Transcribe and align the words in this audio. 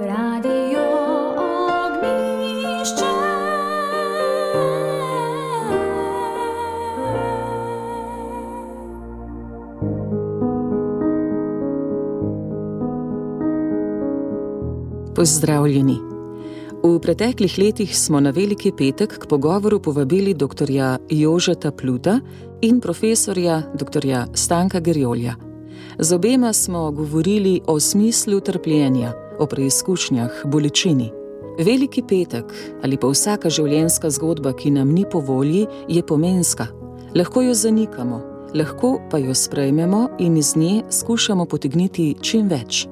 Radio 0.00 0.78
Ognišče. 1.36 3.04
Pozdravljeni. 15.14 15.96
V 16.82 17.00
preteklih 17.00 17.58
letih 17.58 17.98
smo 17.98 18.20
na 18.20 18.30
Veliki 18.30 18.72
petek 18.76 19.18
k 19.18 19.26
pogovoru 19.26 19.80
povabili 19.80 20.34
dr. 20.34 20.70
Jožeta 21.08 21.70
Pluta 21.72 22.20
in 22.60 22.80
profesorja 22.80 23.62
dr. 23.74 24.06
Stanka 24.34 24.80
Gerjolja. 24.80 25.34
Z 25.98 26.14
obema 26.14 26.52
smo 26.52 26.90
govorili 26.90 27.60
o 27.66 27.80
smislu 27.80 28.40
trpljenja, 28.40 29.25
o 29.38 29.46
preizkušnjah, 29.46 30.42
bolečini. 30.44 31.12
Veliki 31.58 32.02
petek 32.02 32.52
ali 32.84 32.98
pa 33.00 33.08
vsaka 33.08 33.50
življenjska 33.50 34.10
zgodba, 34.10 34.52
ki 34.52 34.70
nam 34.70 34.92
ni 34.92 35.04
po 35.10 35.20
volji, 35.20 35.66
je 35.88 36.02
pomenska. 36.02 36.66
Lahko 37.16 37.42
jo 37.42 37.54
zanikamo, 37.54 38.20
lahko 38.54 38.98
pa 39.10 39.18
jo 39.18 39.34
sprejmemo 39.34 40.08
in 40.18 40.36
iz 40.36 40.56
nje 40.56 40.82
skušamo 40.90 41.46
potegniti 41.46 42.14
čim 42.20 42.48
več. 42.48 42.86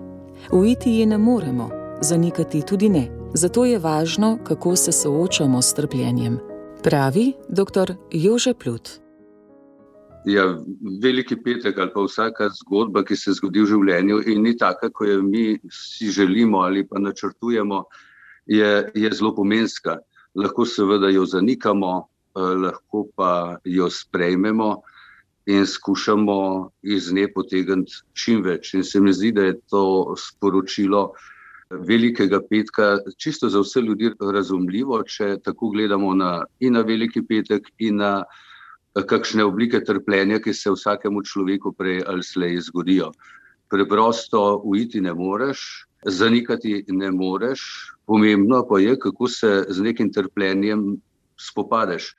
Uiti 0.52 0.98
je 1.00 1.06
ne 1.06 1.18
moremo, 1.18 1.68
zanikati 2.00 2.62
tudi 2.62 2.88
ne. 2.88 3.08
Zato 3.34 3.64
je 3.64 3.78
važno, 3.78 4.38
kako 4.44 4.76
se 4.76 4.92
soočamo 4.92 5.62
s 5.62 5.74
trpljenjem. 5.74 6.38
Pravi 6.82 7.32
dr. 7.48 7.94
Jože 8.10 8.54
Plut. 8.54 9.03
Ja, 10.24 10.44
veliki 11.02 11.36
petek 11.36 11.78
ali 11.78 11.92
pa 11.92 12.02
vsaka 12.06 12.48
zgodba, 12.56 13.02
ki 13.04 13.16
se 13.16 13.34
zgodi 13.36 13.60
v 13.60 13.68
življenju 13.74 14.22
in 14.32 14.42
ni 14.46 14.54
taka, 14.56 14.88
kot 14.88 15.08
jo 15.08 15.20
mi 15.22 15.58
si 15.68 16.08
želimo 16.08 16.62
ali 16.64 16.86
pa 16.88 16.98
načrtujemo, 16.98 17.82
je, 18.46 18.70
je 18.94 19.10
zelo 19.12 19.34
pomenska. 19.36 19.98
Lahko 20.34 20.64
seveda 20.64 21.10
jo 21.12 21.26
zanikamo, 21.28 21.92
eh, 22.36 22.54
lahko 22.64 23.04
pa 23.16 23.58
jo 23.64 23.90
sprejmemo 23.90 24.70
in 25.46 25.66
skušamo 25.66 26.70
iz 26.82 27.12
nje 27.12 27.28
potegniti 27.34 28.00
čim 28.16 28.40
več. 28.42 28.72
In 28.74 28.84
se 28.84 29.00
mi 29.00 29.12
zdi, 29.12 29.32
da 29.32 29.44
je 29.50 29.58
to 29.68 30.14
sporočilo 30.16 31.10
velikega 31.70 32.40
petka 32.48 32.98
čisto 33.16 33.48
za 33.48 33.60
vse 33.60 33.80
ljudi 33.80 34.10
razumljivo, 34.20 35.02
če 35.02 35.36
tako 35.44 35.68
gledamo 35.76 36.14
na, 36.14 36.44
in 36.60 36.72
na 36.72 36.80
veliki 36.80 37.22
petek 37.22 37.68
in 37.78 38.00
na 38.00 38.24
kakšne 39.02 39.44
oblike 39.44 39.80
trpljenja, 39.84 40.38
ki 40.38 40.54
se 40.54 40.70
vsakemu 40.70 41.22
človeku 41.26 41.72
prej 41.72 42.02
ali 42.06 42.22
slej 42.22 42.60
zgodijo. 42.68 43.10
Preprosto 43.70 44.60
uiti 44.64 45.00
ne 45.00 45.14
moreš, 45.14 45.86
zanikati 46.06 46.84
ne 46.88 47.10
moreš, 47.10 47.90
pomembno 48.06 48.62
pa 48.68 48.78
je, 48.78 48.98
kako 48.98 49.28
se 49.28 49.64
z 49.68 49.82
nekim 49.82 50.12
trpljenjem 50.12 51.00
spopadeš. 51.40 52.14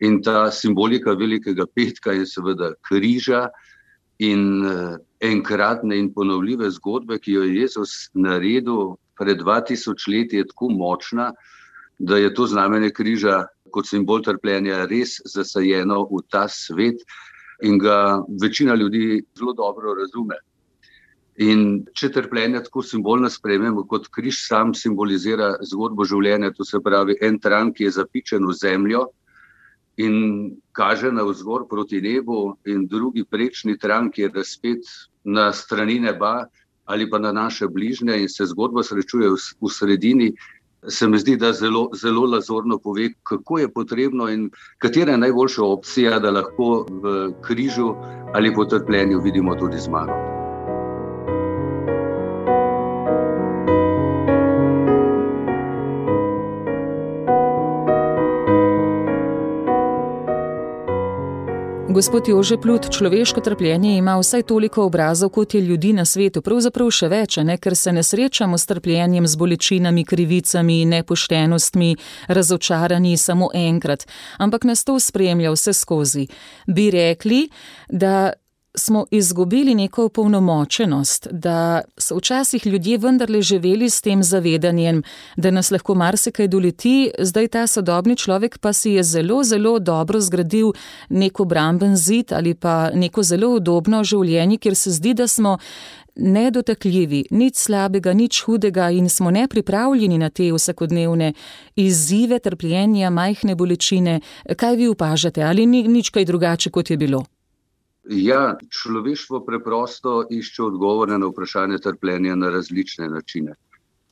In 0.00 0.22
ta 0.22 0.50
simbolika 0.50 1.14
velikega 1.14 1.64
petka 1.74 2.12
je 2.12 2.26
seveda 2.26 2.74
križa 2.88 3.48
in 4.18 4.64
enkratne 5.20 5.96
in 5.98 6.12
ponovljive 6.12 6.70
zgodbe, 6.70 7.18
ki 7.18 7.32
jo 7.32 7.42
je 7.42 7.60
Jezus 7.60 8.10
naredil 8.14 8.96
pred 9.16 9.40
2000 9.40 10.08
leti, 10.12 10.36
je 10.36 10.46
tako 10.48 10.68
močna, 10.68 11.32
da 11.98 12.18
je 12.18 12.34
to 12.34 12.46
znamenje 12.46 12.90
križa 12.90 13.46
kot 13.72 13.88
simbol 13.88 14.22
trpljenja 14.24 14.84
res 14.90 15.18
zasajeno 15.24 16.04
v 16.10 16.22
ta 16.30 16.46
svet 16.48 17.02
in 17.62 17.78
ga 17.78 18.22
večina 18.42 18.74
ljudi 18.74 19.22
zelo 19.38 19.54
dobro 19.56 19.94
razume. 19.96 20.36
In 21.36 21.84
če 21.92 22.08
trpljenje 22.14 22.62
tako 22.64 22.80
simbolno 22.82 23.28
sprejmemo, 23.28 23.84
kot 23.88 24.08
križ 24.12 24.38
sam 24.46 24.72
simbolizira 24.74 25.50
zgodbo 25.68 26.04
življenja, 26.08 26.54
to 26.56 26.64
se 26.64 26.80
pravi 26.80 27.18
en 27.20 27.36
tran, 27.40 27.74
ki 27.76 27.84
je 27.84 27.96
zapičen 27.98 28.46
v 28.48 28.56
zemljo 28.56 29.02
in 30.00 30.56
kaže 30.76 31.10
na 31.12 31.24
vzgor 31.24 31.66
proti 31.68 32.00
nebu, 32.00 32.56
in 32.68 32.86
drugi 32.88 33.24
prečni 33.24 33.76
tran, 33.80 34.10
ki 34.12 34.26
je 34.26 34.32
razpet 34.34 34.88
na 35.24 35.52
strani 35.52 36.00
neba 36.00 36.46
ali 36.86 37.08
pa 37.10 37.18
na 37.18 37.32
naše 37.32 37.66
bližnje 37.66 38.14
in 38.22 38.28
se 38.28 38.46
zgodba 38.46 38.84
srečuje 38.86 39.28
v, 39.28 39.36
v 39.36 39.70
sredini, 39.72 40.28
se 40.88 41.08
mi 41.08 41.18
zdi, 41.18 41.36
da 41.36 41.52
zelo, 41.52 41.88
zelo 42.02 42.26
lazorno 42.26 42.78
pove, 42.78 43.10
kako 43.22 43.58
je 43.58 43.72
potrebno 43.72 44.28
in 44.28 44.50
katera 44.78 45.12
je 45.12 45.18
najboljša 45.18 45.64
opcija, 45.64 46.18
da 46.18 46.30
lahko 46.30 46.86
v 46.90 47.32
križu 47.42 47.94
ali 48.34 48.54
potrpljenju 48.54 49.20
vidimo 49.20 49.54
tudi 49.54 49.78
zmago. 49.78 50.35
Gospod 61.96 62.28
Jože 62.28 62.56
Plut, 62.60 62.90
človeško 62.90 63.40
trpljenje 63.40 63.96
ima 63.96 64.18
vsaj 64.18 64.42
toliko 64.42 64.84
obrazov, 64.84 65.30
kot 65.30 65.54
je 65.54 65.60
ljudi 65.60 65.92
na 65.96 66.04
svetu, 66.04 66.42
pravzaprav 66.44 66.90
še 66.92 67.08
več, 67.08 67.38
ne? 67.40 67.56
ker 67.56 67.72
se 67.72 67.92
ne 67.92 68.02
srečamo 68.04 68.58
s 68.60 68.68
trpljenjem, 68.68 69.24
z 69.24 69.40
bolečinami, 69.40 70.04
krivicami, 70.04 70.82
nepoštenostmi, 70.84 71.94
razočaranji 72.28 73.16
samo 73.16 73.48
enkrat, 73.54 74.04
ampak 74.36 74.68
nas 74.68 74.84
to 74.84 74.98
spremlja 75.00 75.54
vse 75.56 75.72
skozi. 75.72 76.26
Bi 76.68 76.90
rekli, 76.92 77.46
da 77.88 78.34
smo 78.76 79.06
izgubili 79.10 79.74
neko 79.74 80.04
opolnomočenost, 80.04 81.28
da 81.30 81.80
so 81.98 82.16
včasih 82.16 82.66
ljudje 82.66 82.98
vendarle 82.98 83.42
živeli 83.42 83.90
s 83.90 84.00
tem 84.00 84.22
zavedanjem, 84.22 85.02
da 85.36 85.50
nas 85.50 85.70
lahko 85.70 85.94
marsikaj 85.94 86.48
doleti, 86.48 87.10
zdaj 87.18 87.48
ta 87.48 87.66
sodobni 87.66 88.16
človek 88.16 88.58
pa 88.58 88.72
si 88.72 88.90
je 88.90 89.02
zelo, 89.02 89.44
zelo 89.44 89.78
dobro 89.78 90.20
zgradil 90.20 90.72
neko 91.08 91.44
bramben 91.44 91.96
zid 91.96 92.32
ali 92.32 92.54
pa 92.54 92.90
neko 92.94 93.22
zelo 93.22 93.48
udobno 93.48 94.04
življenje, 94.04 94.58
kjer 94.58 94.74
se 94.76 94.90
zdi, 94.90 95.14
da 95.14 95.28
smo 95.28 95.58
nedotakljivi, 96.16 97.26
nič 97.30 97.56
slabega, 97.56 98.12
nič 98.12 98.40
hudega 98.46 98.90
in 98.90 99.08
smo 99.08 99.30
nepripravljeni 99.30 100.18
na 100.18 100.30
te 100.30 100.48
vsakodnevne 100.52 101.32
izzive, 101.76 102.38
trpljenja, 102.38 103.10
majhne 103.10 103.54
bolečine. 103.54 104.20
Kaj 104.56 104.76
vi 104.76 104.88
opažate 104.88 105.42
ali 105.42 105.66
ni 105.66 105.82
nič 105.88 106.10
kaj 106.10 106.24
drugače, 106.24 106.70
kot 106.70 106.90
je 106.90 106.96
bilo? 106.96 107.24
Ja, 108.08 108.54
človeštvo 108.70 109.40
preprosto 109.46 110.26
išče 110.30 110.62
odgovore 110.62 111.18
na 111.18 111.26
vprašanje 111.26 111.78
trpljenja 111.82 112.36
na 112.38 112.50
različne 112.54 113.08
načine. 113.10 113.56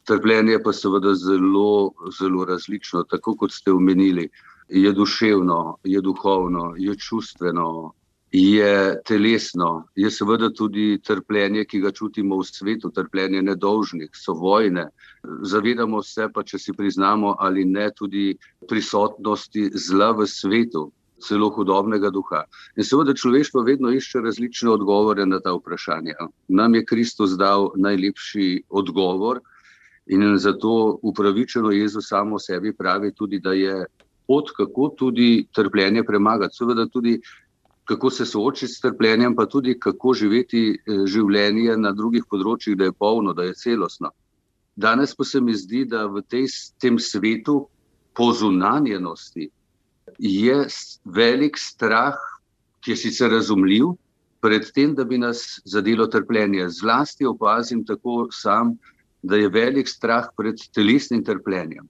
Trpljenje 0.04 0.58
pa 0.64 0.72
seveda 0.72 1.14
zelo, 1.14 1.92
zelo 2.18 2.44
različno, 2.44 3.04
tako 3.10 3.36
kot 3.36 3.52
ste 3.52 3.72
omenili. 3.72 4.28
Je 4.68 4.92
duševno, 4.92 5.76
je 5.84 6.00
duhovno, 6.00 6.74
je 6.78 6.96
čustveno, 6.96 7.92
je 8.32 9.02
telesno, 9.06 9.86
je 9.94 10.10
seveda 10.10 10.50
tudi 10.50 10.98
trpljenje, 11.04 11.64
ki 11.64 11.80
ga 11.80 11.92
čutimo 11.92 12.40
v 12.40 12.46
svetu, 12.48 12.90
trpljenje 12.90 13.42
nedolžnih, 13.42 14.10
so 14.12 14.34
vojne. 14.34 14.88
Zavedamo 15.22 16.02
se 16.02 16.26
pa, 16.34 16.42
če 16.42 16.58
si 16.58 16.72
priznamo 16.72 17.36
ali 17.38 17.64
ne, 17.64 17.90
tudi 17.94 18.34
prisotnosti 18.68 19.70
zla 19.78 20.10
v 20.18 20.26
svetu, 20.26 20.88
celo 21.20 21.50
hudobnega 21.50 22.10
duha. 22.10 22.44
In 22.76 22.84
seveda 22.84 23.14
človeštvo 23.14 23.62
vedno 23.62 23.92
išče 23.94 24.20
različne 24.20 24.70
odgovore 24.70 25.26
na 25.26 25.40
ta 25.40 25.54
vprašanja. 25.54 26.28
Nam 26.48 26.74
je 26.74 26.84
Kristus 26.84 27.36
dal 27.38 27.70
najlepši 27.76 28.64
odgovor 28.68 29.40
in 30.06 30.38
zato 30.38 30.98
upravičeno 31.02 31.70
Jezus 31.70 32.08
samo 32.08 32.38
sebi 32.38 32.74
pravi 32.76 33.12
tudi, 33.14 33.40
da 33.40 33.52
je 33.52 33.84
pot, 34.26 34.50
kako 34.56 34.88
tudi 34.98 35.46
trpljenje 35.52 36.04
premagati. 36.04 36.56
Seveda 36.56 36.86
tudi, 36.86 37.20
kako 37.84 38.10
se 38.10 38.26
soočiti 38.26 38.72
s 38.72 38.80
trpljenjem, 38.80 39.36
pa 39.36 39.46
tudi, 39.46 39.78
kako 39.80 40.14
živeti 40.14 40.70
eh, 40.70 41.06
življenje 41.06 41.76
na 41.76 41.92
drugih 41.92 42.24
področjih, 42.30 42.76
da 42.76 42.88
je 42.88 42.92
polno, 42.92 43.32
da 43.32 43.48
je 43.48 43.54
celostno. 43.54 44.10
Danes 44.76 45.14
pa 45.14 45.24
se 45.24 45.40
mi 45.40 45.54
zdi, 45.54 45.84
da 45.84 46.06
v 46.06 46.22
tej, 46.26 46.48
tem 46.82 46.98
svetu 46.98 47.66
pozunanjenosti, 48.16 49.50
je 50.18 50.66
velik 51.04 51.58
strah, 51.58 52.16
ki 52.80 52.92
je 52.92 52.96
sicer 52.96 53.30
razumljiv, 53.30 53.94
pred 54.44 54.66
tem, 54.76 54.94
da 54.94 55.04
bi 55.08 55.18
nas 55.18 55.60
zadelo 55.64 56.06
trpljenje. 56.06 56.68
Zlasti 56.68 57.24
opazim 57.26 57.84
tako 57.86 58.28
sam, 58.32 58.74
da 59.22 59.36
je 59.40 59.48
velik 59.48 59.88
strah 59.88 60.28
pred 60.36 60.60
telesnim 60.74 61.24
trpljenjem. 61.24 61.88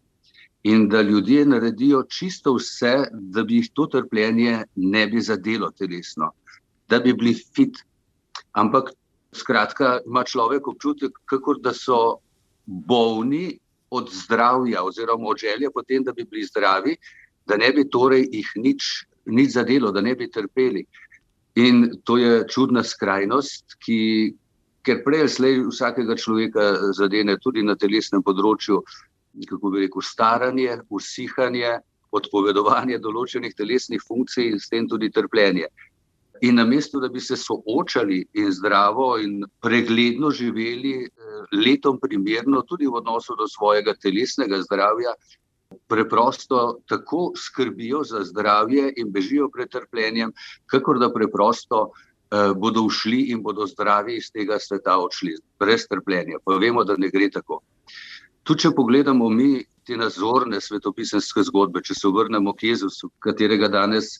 In 0.65 0.87
da 0.88 1.03
ljudje 1.03 1.44
naredijo 1.47 2.05
čisto 2.09 2.55
vse, 2.55 3.09
da 3.12 3.43
bi 3.43 3.59
jih 3.59 3.71
to 3.75 3.87
trpljenje 3.87 4.62
ne 4.77 5.06
bi 5.06 5.20
zadelo 5.20 5.70
telesno, 5.70 6.31
da 6.88 7.00
bi 7.00 7.12
bili 7.12 7.35
fit. 7.35 7.82
Ampak, 8.53 8.94
skratka, 9.35 9.99
ima 10.06 10.23
človek 10.25 10.69
občutek, 10.69 11.19
kako 11.25 11.59
da 11.59 11.75
so 11.75 11.99
bolni 12.65 13.59
od 13.91 14.09
zdravja, 14.12 14.85
oziroma 14.85 15.27
od 15.29 15.43
želje, 15.43 15.70
potem, 15.75 16.05
da 16.05 16.12
bi 16.12 16.25
bili 16.25 16.47
zdravi, 16.47 16.97
da 17.46 17.56
ne 17.56 17.73
bi 17.73 17.85
torej 17.88 18.29
jih 18.32 18.50
nič, 18.56 19.06
nič 19.26 19.56
zadelo, 19.56 19.93
da 19.93 20.00
ne 20.00 20.14
bi 20.14 20.31
trpeli. 20.31 20.85
In 21.55 22.00
to 22.05 22.17
je 22.19 22.44
čudna 22.50 22.82
skrajnost, 22.82 23.79
ki 23.85 24.35
ker 24.85 25.00
prej 25.05 25.29
slej 25.29 25.62
vsakega 25.70 26.17
človeka 26.19 26.93
zadene 26.93 27.38
tudi 27.41 27.62
na 27.62 27.76
telesnem 27.79 28.23
področju, 28.23 28.82
kako 29.49 29.73
bi 29.73 29.87
rekel, 29.87 30.05
staranje, 30.05 30.81
usihanje, 30.91 31.79
odpovedovanje 32.14 33.00
določenih 33.02 33.55
telesnih 33.56 34.02
funkcij 34.02 34.52
in 34.52 34.61
s 34.61 34.70
tem 34.70 34.88
tudi 34.91 35.11
trpljenje. 35.11 35.70
In 36.43 36.58
namesto, 36.58 37.00
da 37.00 37.08
bi 37.08 37.23
se 37.23 37.37
soočali 37.38 38.19
in 38.35 38.50
zdravo 38.52 39.14
in 39.23 39.44
pregledno 39.62 40.31
živeli, 40.35 41.06
eh, 41.06 41.08
letom 41.55 41.99
primerno, 42.02 42.62
tudi 42.67 42.87
v 42.87 42.99
odnosu 43.00 43.37
do 43.38 43.46
svojega 43.49 43.94
telesnega 43.94 44.61
zdravja, 44.67 45.14
preprosto 45.88 46.78
tako 46.88 47.32
skrbijo 47.36 48.04
za 48.04 48.25
zdravje 48.25 48.92
in 48.96 49.12
bežijo 49.12 49.48
pred 49.50 49.69
trpljenjem, 49.69 50.32
kakor 50.66 50.98
da 50.98 51.12
preprosto 51.12 51.90
eh, 51.90 52.52
bodo 52.56 52.82
ušli 52.82 53.20
in 53.34 53.42
bodo 53.42 53.66
zdravi 53.66 54.16
iz 54.16 54.31
tega 54.32 54.58
sveta 54.58 54.98
odšli, 54.98 55.36
brez 55.60 55.86
trpljenja. 55.88 56.38
Pa 56.44 56.56
vemo, 56.60 56.84
da 56.84 56.96
ne 56.98 57.10
gre 57.10 57.31
tako. 57.31 57.60
Tudi, 58.42 58.60
če 58.60 58.75
pogledamo 58.76 59.28
mi 59.28 59.64
te 59.84 59.96
nazorne 59.96 60.60
svetopisanske 60.60 61.44
zgodbe, 61.48 61.81
če 61.84 61.94
se 61.94 62.08
vrnemo 62.08 62.52
k 62.56 62.72
Jezusu, 62.72 63.10
katerega 63.25 63.69
danes 63.69 64.19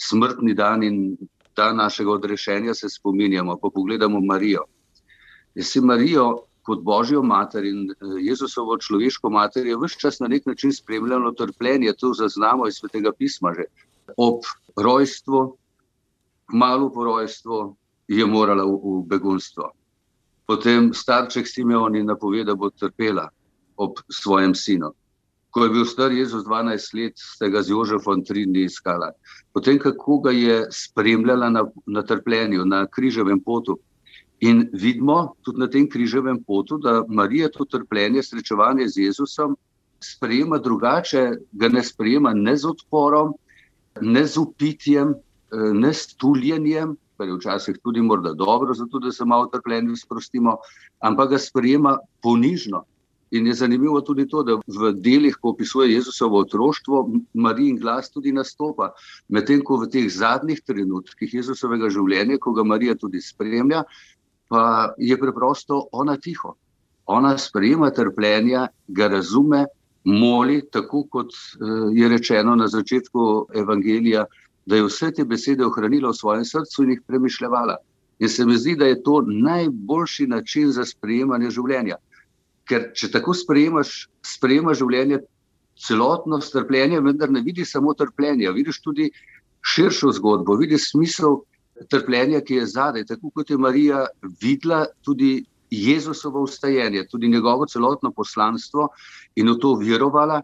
smrtni 0.00 0.54
dan 0.54 0.82
in 0.82 1.16
dan 1.56 1.76
našega 1.76 2.12
odrešenja 2.12 2.74
se 2.74 2.88
spominjamo, 2.88 3.58
pa 3.62 3.68
pogledamo 3.74 4.20
Marijo. 4.20 4.64
Jaz 5.54 5.66
si 5.66 5.80
Marijo 5.80 6.46
kot 6.62 6.82
Božjo 6.84 7.22
mater 7.22 7.64
in 7.64 7.90
eh, 7.90 8.18
Jezusovo 8.20 8.78
človeško 8.78 9.30
mater 9.30 9.66
je 9.66 9.76
vse 9.76 9.98
čas 9.98 10.20
na 10.20 10.28
nek 10.28 10.46
način 10.46 10.72
spremljalo 10.72 11.32
trpljenje, 11.32 11.92
to 11.98 12.12
zaznamo 12.14 12.68
iz 12.68 12.80
svetega 12.80 13.12
pisma. 13.12 13.54
Že. 13.56 13.64
Ob 14.16 14.44
rojstvu, 14.76 15.56
malo 16.52 16.90
po 16.92 17.04
rojstvu, 17.04 17.76
je 18.08 18.26
morala 18.26 18.64
v, 18.64 18.74
v 18.74 19.02
begunstvo. 19.06 19.70
Potem 20.46 20.90
starček 20.94 21.46
Simeon 21.46 21.94
je 21.94 22.04
napovedal, 22.04 22.54
da 22.54 22.58
bo 22.58 22.70
trpela 22.70 23.28
ob 23.76 24.02
svojem 24.10 24.54
sinu. 24.54 24.90
Ko 25.50 25.64
je 25.64 25.70
bil 25.70 25.84
star 25.86 26.12
Jezus 26.12 26.44
12 26.46 26.94
let, 26.94 27.14
ste 27.18 27.50
ga 27.50 27.62
z 27.62 27.70
Jožefom 27.70 28.24
tri 28.26 28.46
dni 28.46 28.66
iskala. 28.66 29.12
Potem, 29.54 29.78
kako 29.78 30.18
ga 30.26 30.30
je 30.34 30.66
spremljala 30.70 31.50
na, 31.50 31.64
na 31.86 32.02
trpljenju, 32.02 32.66
na 32.66 32.84
križevem 32.86 33.40
potu, 33.42 33.78
In 34.40 34.68
vidimo 34.72 35.36
tudi 35.44 35.60
na 35.60 35.68
tem 35.68 35.88
križevem 35.88 36.38
potu, 36.44 36.78
da 36.78 37.02
Marija 37.08 37.50
to 37.52 37.64
trpljenje, 37.64 38.22
srečevanje 38.22 38.88
z 38.88 39.04
Jezusom, 39.04 39.56
sprejema 40.00 40.58
drugače, 40.58 41.24
ga 41.52 41.68
ne 41.68 41.82
sprejema 41.84 42.32
ne 42.34 42.56
z 42.56 42.70
odporom, 42.70 43.34
ne 44.00 44.24
z 44.26 44.40
upitjem, 44.40 45.12
eh, 45.12 45.72
ne 45.74 45.92
s 45.94 46.14
tuljenjem, 46.16 46.96
kar 47.16 47.28
je 47.28 47.36
včasih 47.36 47.78
tudi 47.84 48.00
morda 48.00 48.32
dobro, 48.32 48.74
zato 48.74 48.98
da 48.98 49.12
se 49.12 49.24
malo 49.24 49.50
trpljenja 49.52 49.96
sprostimo, 49.96 50.56
ampak 51.00 51.30
ga 51.30 51.38
sprejema 51.38 51.98
ponižno. 52.22 52.84
In 53.30 53.46
je 53.46 53.54
zanimivo 53.54 54.00
tudi 54.00 54.26
to, 54.28 54.42
da 54.42 54.56
v 54.66 54.92
delih, 54.92 55.36
ko 55.38 55.52
opisuje 55.52 55.92
Jezusovo 55.92 56.40
otroštvo, 56.40 57.02
Marijin 57.34 57.76
glas 57.78 58.10
tudi 58.10 58.32
nastopa. 58.32 58.90
Medtem 59.28 59.60
ko 59.62 59.76
v 59.84 59.86
teh 59.92 60.08
zadnjih 60.10 60.64
trenutkih 60.66 61.34
Jezusovega 61.38 61.92
življenja, 61.92 62.40
ko 62.42 62.56
ga 62.56 62.64
Marija 62.66 62.96
tudi 62.98 63.20
spremlja, 63.22 63.84
pa 64.50 64.94
je 64.98 65.18
preprosto 65.18 65.86
ona 65.92 66.16
tiho. 66.16 66.56
Ona 67.06 67.36
sprejema 67.38 67.90
trpljenja, 67.90 68.66
ga 68.88 69.08
razume, 69.08 69.64
moli, 70.04 70.62
tako 70.72 71.04
kot 71.10 71.30
eh, 71.30 71.64
je 71.94 72.08
rečeno 72.08 72.56
na 72.56 72.68
začetku 72.68 73.46
Evangelija, 73.54 74.24
da 74.66 74.76
je 74.76 74.86
vse 74.88 75.12
te 75.14 75.24
besede 75.24 75.66
ohranila 75.66 76.10
v 76.10 76.18
svojem 76.18 76.44
srcu 76.44 76.82
in 76.82 76.94
jih 76.94 77.02
premišljala. 77.06 77.76
In 78.18 78.28
se 78.28 78.46
mi 78.46 78.56
zdi, 78.58 78.74
da 78.76 78.86
je 78.86 79.02
to 79.02 79.22
najboljši 79.26 80.26
način 80.26 80.72
za 80.72 80.84
sprejemanje 80.84 81.50
življenja. 81.50 81.96
Ker 82.68 82.90
če 82.94 83.10
tako 83.14 83.34
sprejemaš, 83.34 84.08
sprejemaš 84.26 84.82
življenje, 84.82 85.22
celotno 85.80 86.40
strpljenje, 86.44 87.00
vendar 87.00 87.30
ne 87.30 87.40
vidiš 87.40 87.72
samo 87.72 87.94
trpljenja, 87.94 88.50
vidiš 88.52 88.82
tudi 88.82 89.08
širšo 89.62 90.12
zgodbo, 90.18 90.58
vidiš 90.60 90.90
smisel 90.90 91.40
trpljenja, 91.88 92.40
ki 92.40 92.54
je 92.54 92.66
zadaj, 92.66 93.04
tako 93.06 93.30
kot 93.30 93.50
je 93.50 93.58
Marija 93.58 94.06
videla 94.40 94.86
tudi 95.02 95.44
Jezusovo 95.70 96.42
ustajenje, 96.42 97.06
tudi 97.06 97.28
njegovo 97.28 97.66
celotno 97.66 98.10
poslanstvo 98.12 98.88
in 99.36 99.50
v 99.50 99.58
to 99.58 99.74
verovala. 99.74 100.42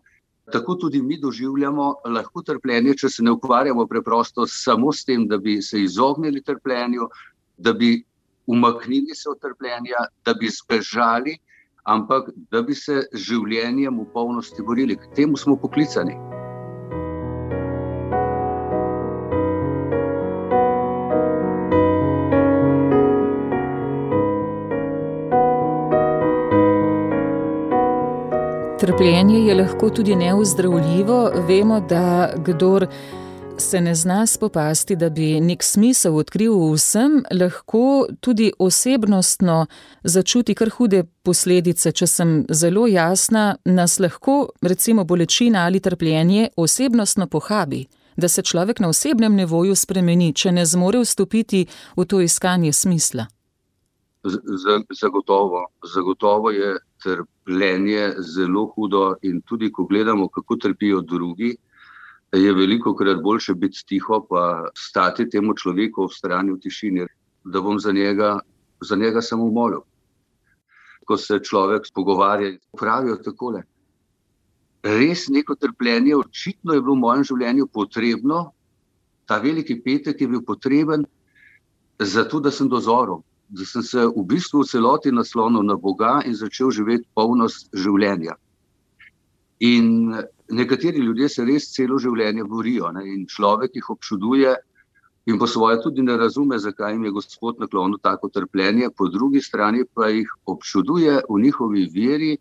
Tako 0.53 0.75
tudi 0.75 1.03
mi 1.03 1.19
doživljamo 1.21 1.95
lahko 2.15 2.43
trpljenje, 2.43 2.95
če 2.95 3.09
se 3.09 3.23
ne 3.23 3.33
ukvarjamo 3.35 3.87
preprosto 3.87 4.47
samo 4.47 4.93
s 4.93 5.05
tem, 5.05 5.27
da 5.27 5.39
bi 5.39 5.59
se 5.63 5.83
izognili 5.83 6.43
trpljenju, 6.43 7.09
da 7.59 7.73
bi 7.73 8.05
umaknili 8.47 9.15
se 9.15 9.29
od 9.31 9.41
trpljenja, 9.43 10.07
da 10.25 10.35
bi 10.35 10.49
zbežali, 10.49 11.39
ampak 11.85 12.31
da 12.51 12.63
bi 12.63 12.75
se 12.75 13.03
življenjem 13.13 13.99
v 13.99 14.07
polnosti 14.15 14.63
borili. 14.63 14.97
K 14.97 15.15
temu 15.19 15.37
smo 15.37 15.57
poklicani. 15.57 16.15
Trpljenje 28.87 29.39
je 29.39 29.55
lahko 29.55 29.91
tudi 29.91 30.17
neuzdravljivo. 30.17 31.31
Vemo, 31.49 31.81
da 31.81 32.33
kdor 32.37 32.87
se 33.59 33.81
ne 33.81 33.95
zna 33.95 34.27
spopasti, 34.27 34.97
da 34.97 35.11
bi 35.11 35.41
nek 35.41 35.63
smisel 35.63 36.17
odkril 36.17 36.55
vsem, 36.73 37.25
lahko 37.41 38.07
tudi 38.21 38.53
osebnostno 38.59 39.67
začuti 40.03 40.55
kar 40.55 40.71
hude 40.71 41.03
posledice. 41.23 41.93
Če 41.93 42.07
sem 42.07 42.45
zelo 42.51 42.87
jasna, 42.87 43.57
nas 43.65 43.99
lahko 43.99 44.49
recimo 44.63 45.05
bolečina 45.05 45.67
ali 45.67 45.81
trpljenje 45.81 46.49
osebnostno 46.57 47.27
pohabi, 47.27 47.87
da 48.17 48.29
se 48.29 48.43
človek 48.43 48.81
na 48.81 48.89
osebnem 48.89 49.35
nevoju 49.35 49.75
spremeni, 49.75 50.33
če 50.33 50.53
ne 50.53 50.67
zmore 50.67 51.03
vstopiti 51.03 51.67
v 51.97 52.05
to 52.05 52.21
iskanje 52.21 52.73
smisla. 52.73 53.27
Zagotovo, 55.01 55.67
zagotovo 55.95 56.51
je 56.51 56.77
trpljenje 57.03 57.36
zelo 57.47 58.67
hudo, 58.75 59.17
in 59.23 59.41
tudi 59.41 59.71
ko 59.73 59.85
gledamo, 59.85 60.29
kako 60.29 60.57
trpijo 60.57 61.01
drugi, 61.01 61.57
je 62.33 62.53
veliko 62.53 62.95
krat 62.95 63.23
boljše 63.23 63.55
biti 63.55 63.85
tiho, 63.87 64.27
pa 64.29 64.71
stati 64.75 65.29
temu 65.31 65.55
človeku 65.55 66.07
v 66.07 66.13
strani 66.13 66.53
v 66.53 66.59
tišini, 66.59 67.07
da 67.45 67.61
bom 67.61 67.79
za 67.79 67.93
njega, 67.93 68.41
za 68.81 68.97
njega 68.97 69.23
samo 69.23 69.51
molil. 69.51 69.81
Ko 71.07 71.17
se 71.17 71.39
človek 71.39 71.87
pogovarja, 71.95 72.59
pravijo 72.77 73.17
takole. 73.17 73.63
Res 74.83 75.29
neko 75.29 75.55
trpljenje, 75.55 76.17
očitno 76.17 76.75
je 76.75 76.83
bilo 76.83 76.95
v 76.95 76.99
mojem 76.99 77.25
življenju 77.25 77.67
potrebno, 77.67 78.51
ta 79.27 79.39
veliki 79.39 79.81
petek 79.83 80.21
je 80.21 80.29
bil 80.29 80.43
potreben, 80.43 81.07
zato 81.99 82.41
da 82.41 82.51
sem 82.51 82.69
dozoril 82.69 83.23
da 83.49 83.65
sem 83.65 83.83
se 83.83 84.07
v 84.07 84.25
bistvu 84.27 84.63
v 84.63 84.69
celoti 84.69 85.13
naslonil 85.13 85.63
na 85.63 85.77
Boga 85.77 86.21
in 86.27 86.35
začel 86.35 86.71
živeti 86.71 87.07
polnost 87.15 87.71
življenja. 87.75 88.35
In 89.61 90.15
nekateri 90.51 90.99
ljudje 90.99 91.29
se 91.29 91.45
res 91.45 91.71
celo 91.73 91.99
življenje 91.99 92.45
borijo 92.45 92.91
ne? 92.93 93.07
in 93.07 93.27
človek 93.27 93.79
jih 93.79 93.91
občuduje, 93.91 94.57
in 95.27 95.39
po 95.39 95.47
svoje 95.47 95.81
tudi 95.83 96.03
ne 96.03 96.17
razume, 96.17 96.59
zakaj 96.59 96.93
jim 96.93 97.05
je 97.05 97.15
Gospod 97.15 97.59
naklonil 97.63 97.99
tako 98.03 98.29
trpljenje, 98.29 98.91
po 98.97 99.09
drugi 99.09 99.41
strani 99.43 99.85
pa 99.95 100.11
jih 100.11 100.29
občuduje 100.47 101.23
v 101.29 101.41
njihovi 101.43 101.87
veri 101.95 102.37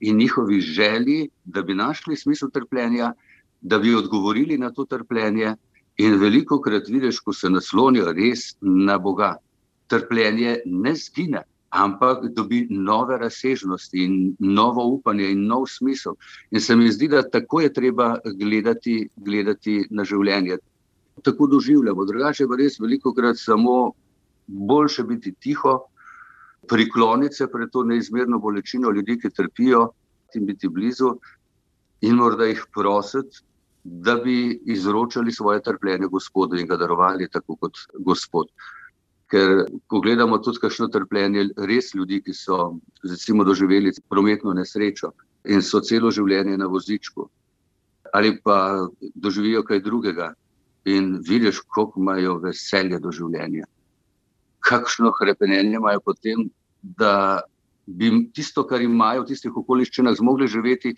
in 0.00 0.16
njihovi 0.16 0.60
želji, 0.60 1.28
da 1.44 1.62
bi 1.62 1.74
našli 1.74 2.16
smisel 2.16 2.50
trpljenja, 2.50 3.12
da 3.60 3.78
bi 3.78 3.94
odgovorili 3.94 4.58
na 4.58 4.70
to 4.70 4.84
trpljenje. 4.84 5.54
In 5.96 6.18
veliko 6.18 6.58
krat 6.60 6.88
vidiš, 6.90 7.20
ko 7.20 7.32
se 7.32 7.50
naslonijo 7.50 8.10
res 8.12 8.56
na 8.60 8.98
Boga 8.98 9.36
trpljenje 9.88 10.56
ne 10.66 10.94
zgine, 10.96 11.42
ampak 11.70 12.28
dobi 12.36 12.66
nove 12.70 13.18
razsežnosti 13.18 14.04
in 14.04 14.36
novo 14.38 14.84
upanje 14.94 15.30
in 15.30 15.46
nov 15.46 15.66
smisel. 15.68 16.14
In 16.50 16.60
se 16.60 16.76
mi 16.76 16.92
zdi, 16.92 17.08
da 17.08 17.22
tako 17.22 17.60
je 17.60 17.72
treba 17.72 18.18
gledati, 18.38 19.08
gledati 19.16 19.80
na 19.90 20.04
življenje. 20.04 20.58
Tako 21.22 21.46
doživljamo, 21.46 22.04
drugače 22.04 22.46
pa 22.50 22.58
res 22.58 22.78
veliko 22.80 23.14
krat 23.14 23.38
samo 23.38 23.92
boljše 24.46 25.04
biti 25.04 25.32
tiho, 25.32 25.78
prikloniti 26.68 27.34
se 27.34 27.46
pred 27.50 27.70
to 27.72 27.84
neizmerno 27.84 28.38
bolečino 28.38 28.90
ljudi, 28.90 29.18
ki 29.20 29.30
trpijo, 29.30 29.88
in 30.34 30.46
biti 30.46 30.68
blizu, 30.68 31.14
in 32.00 32.16
morda 32.18 32.46
jih 32.48 32.64
prositi, 32.74 33.42
da 33.84 34.16
bi 34.16 34.60
izročali 34.66 35.32
svoje 35.32 35.62
trpljenje 35.62 36.06
Gospodu 36.10 36.56
in 36.56 36.66
ga 36.66 36.76
darovali 36.76 37.28
tako 37.28 37.56
kot 37.56 37.78
Gospod. 37.98 38.48
Ker, 39.32 39.64
ko 39.88 40.00
gledamo 40.04 40.38
tudi 40.38 40.60
kakšno 40.60 40.90
trpljenje, 40.92 41.48
res 41.68 41.94
ljudi, 41.96 42.20
ki 42.22 42.34
so 42.36 42.76
recimo, 43.02 43.44
doživeli 43.44 43.94
prometno 44.08 44.52
nesrečo 44.52 45.14
in 45.48 45.62
so 45.64 45.80
celo 45.80 46.10
življenje 46.12 46.58
na 46.60 46.68
vozičku, 46.68 47.28
ali 48.12 48.34
pa 48.44 48.86
doživijo 49.14 49.64
kaj 49.64 49.80
drugega 49.84 50.34
in 50.84 51.16
vidiš, 51.24 51.62
koliko 51.66 52.00
imajo 52.00 52.36
veselje 52.44 53.00
do 53.00 53.12
življenja. 53.12 53.64
Kakšno 54.64 55.12
hrepenenje 55.18 55.80
imajo 55.80 56.04
potem, 56.04 56.46
da 56.82 57.40
bi 57.86 58.10
tisto, 58.32 58.64
kar 58.68 58.82
imajo 58.84 59.24
v 59.24 59.32
tistih 59.32 59.56
okoliščinah, 59.56 60.16
zmogli 60.20 60.48
živeti 60.48 60.94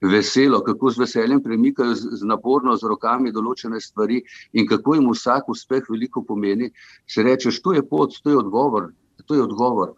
veselo, 0.00 0.60
kako 0.64 0.90
z 0.90 0.98
veseljem 0.98 1.42
premikajo 1.42 1.94
z, 1.94 2.18
z 2.20 2.26
naporno 2.26 2.76
z 2.76 2.86
rokami 2.86 3.32
določene 3.32 3.80
stvari 3.80 4.22
in 4.52 4.66
kako 4.66 4.94
jim 4.94 5.08
vsak 5.10 5.48
uspeh 5.48 5.88
veliko 5.90 6.22
pomeni, 6.22 6.70
se 7.06 7.22
rečeš, 7.22 7.62
to 7.62 7.74
je 7.74 7.82
pot, 7.82 8.14
to 8.22 8.30
je 8.30 8.38
odgovor, 8.38 8.92
to 9.26 9.34
je 9.34 9.42
odgovor. 9.42 9.96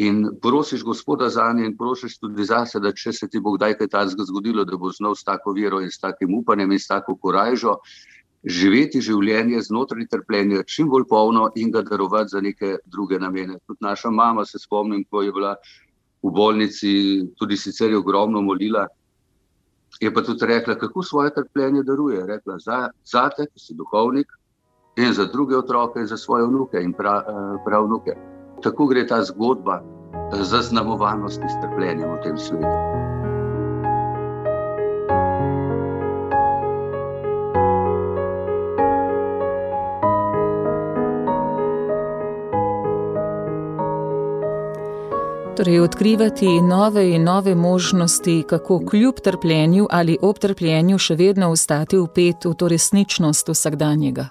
In 0.00 0.24
prosiš 0.40 0.82
Gospoda 0.82 1.28
za 1.28 1.50
nje, 1.52 1.66
in 1.68 1.76
prosiš 1.76 2.16
tudi 2.18 2.44
za 2.48 2.64
sebe, 2.66 2.88
da 2.88 2.96
če 2.96 3.12
se 3.12 3.28
ti 3.28 3.40
bo 3.40 3.52
kdaj 3.58 3.76
kaj 3.76 3.92
takega 3.92 4.24
zgodilo, 4.24 4.64
da 4.64 4.76
bo 4.80 4.88
znal 4.88 5.14
s 5.14 5.24
tako 5.24 5.52
vero 5.52 5.82
in 5.84 5.92
s 5.92 6.00
takim 6.00 6.32
upanjem 6.34 6.72
in 6.72 6.80
s 6.80 6.88
tako 6.88 7.16
korajžo 7.20 7.76
živeti 8.42 9.00
življenje 9.00 9.60
znotraj 9.68 10.08
trpljenja, 10.10 10.64
čim 10.66 10.88
bolj 10.90 11.04
polno 11.10 11.50
in 11.54 11.70
ga 11.70 11.82
darovati 11.86 12.32
za 12.32 12.40
neke 12.40 12.78
druge 12.86 13.20
namene. 13.20 13.60
Tudi 13.66 13.84
naša 13.84 14.10
mama 14.10 14.44
se 14.44 14.58
spomnim, 14.58 15.04
ko 15.04 15.22
je 15.22 15.32
bila 15.32 15.54
v 16.22 16.32
bolnici, 16.32 17.22
tudi 17.38 17.56
sicer 17.56 17.90
je 17.90 17.98
ogromno 17.98 18.42
molila, 18.42 18.86
Je 20.00 20.14
pa 20.14 20.22
tudi 20.22 20.46
rekla, 20.46 20.74
kako 20.74 21.02
svoje 21.02 21.34
trpljenje 21.34 21.82
daruje. 21.82 22.26
Rekla 22.26 22.58
za, 22.58 22.88
za 23.04 23.28
te, 23.36 23.46
ki 23.46 23.60
si 23.60 23.74
duhovnik, 23.74 24.32
in 24.96 25.12
za 25.12 25.24
druge 25.24 25.56
otroke, 25.56 26.00
in 26.00 26.06
za 26.06 26.16
svoje 26.16 26.46
vnuke 26.46 26.80
in 26.82 26.92
prav, 26.92 27.18
eh, 27.18 27.58
prav 27.64 27.84
vnuke. 27.84 28.16
Tako 28.62 28.86
gre 28.86 29.06
ta 29.06 29.22
zgodba 29.22 29.82
eh, 29.82 30.42
zaznamovanosti 30.42 31.48
s 31.48 31.60
trpljenjem 31.62 32.10
v 32.10 32.20
tem 32.22 32.38
svetu. 32.38 33.21
Torej, 45.56 45.80
odkrivati 45.80 46.60
nove 46.60 47.10
in 47.10 47.24
nove 47.24 47.54
možnosti, 47.54 48.44
kako 48.48 48.86
kljub 48.90 49.14
trpljenju 49.24 49.86
ali 49.90 50.16
ob 50.22 50.38
trpljenju 50.38 50.98
še 50.98 51.14
vedno 51.14 51.50
ostati 51.52 51.98
upet 52.00 52.44
v 52.48 52.52
to 52.56 52.68
resničnost 52.72 53.50
vsakdanjega. 53.52 54.30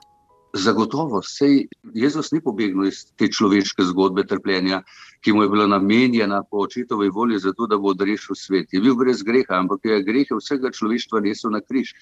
Zagotovo, 0.54 1.20
sej 1.22 1.68
Jezus 1.94 2.32
ni 2.32 2.42
pobegnil 2.42 2.88
iz 2.90 3.04
te 3.16 3.30
človeške 3.30 3.86
zgodbe 3.92 4.26
trpljenja, 4.26 4.80
ki 5.22 5.34
mu 5.34 5.44
je 5.44 5.50
bila 5.50 5.68
namenjena 5.68 6.40
po 6.50 6.64
očetovi 6.66 7.10
volji, 7.10 7.38
zato 7.40 7.68
da 7.70 7.78
bo 7.78 7.94
odrešil 7.94 8.36
svet. 8.36 8.74
Je 8.74 8.82
bil 8.82 8.98
brez 8.98 9.22
greha, 9.22 9.60
ampak 9.60 9.86
je 9.86 10.00
greh 10.08 10.32
vsega 10.32 10.72
človeštva 10.74 11.22
nesel 11.28 11.54
na 11.54 11.62
križ. 11.62 11.94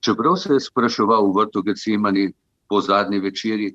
Čeprav 0.00 0.36
se 0.36 0.52
je 0.54 0.60
spraševal 0.68 1.26
v 1.26 1.34
vrtu 1.40 1.64
Gecimani 1.66 2.28
po 2.68 2.78
zadnji 2.80 3.18
večeri, 3.18 3.72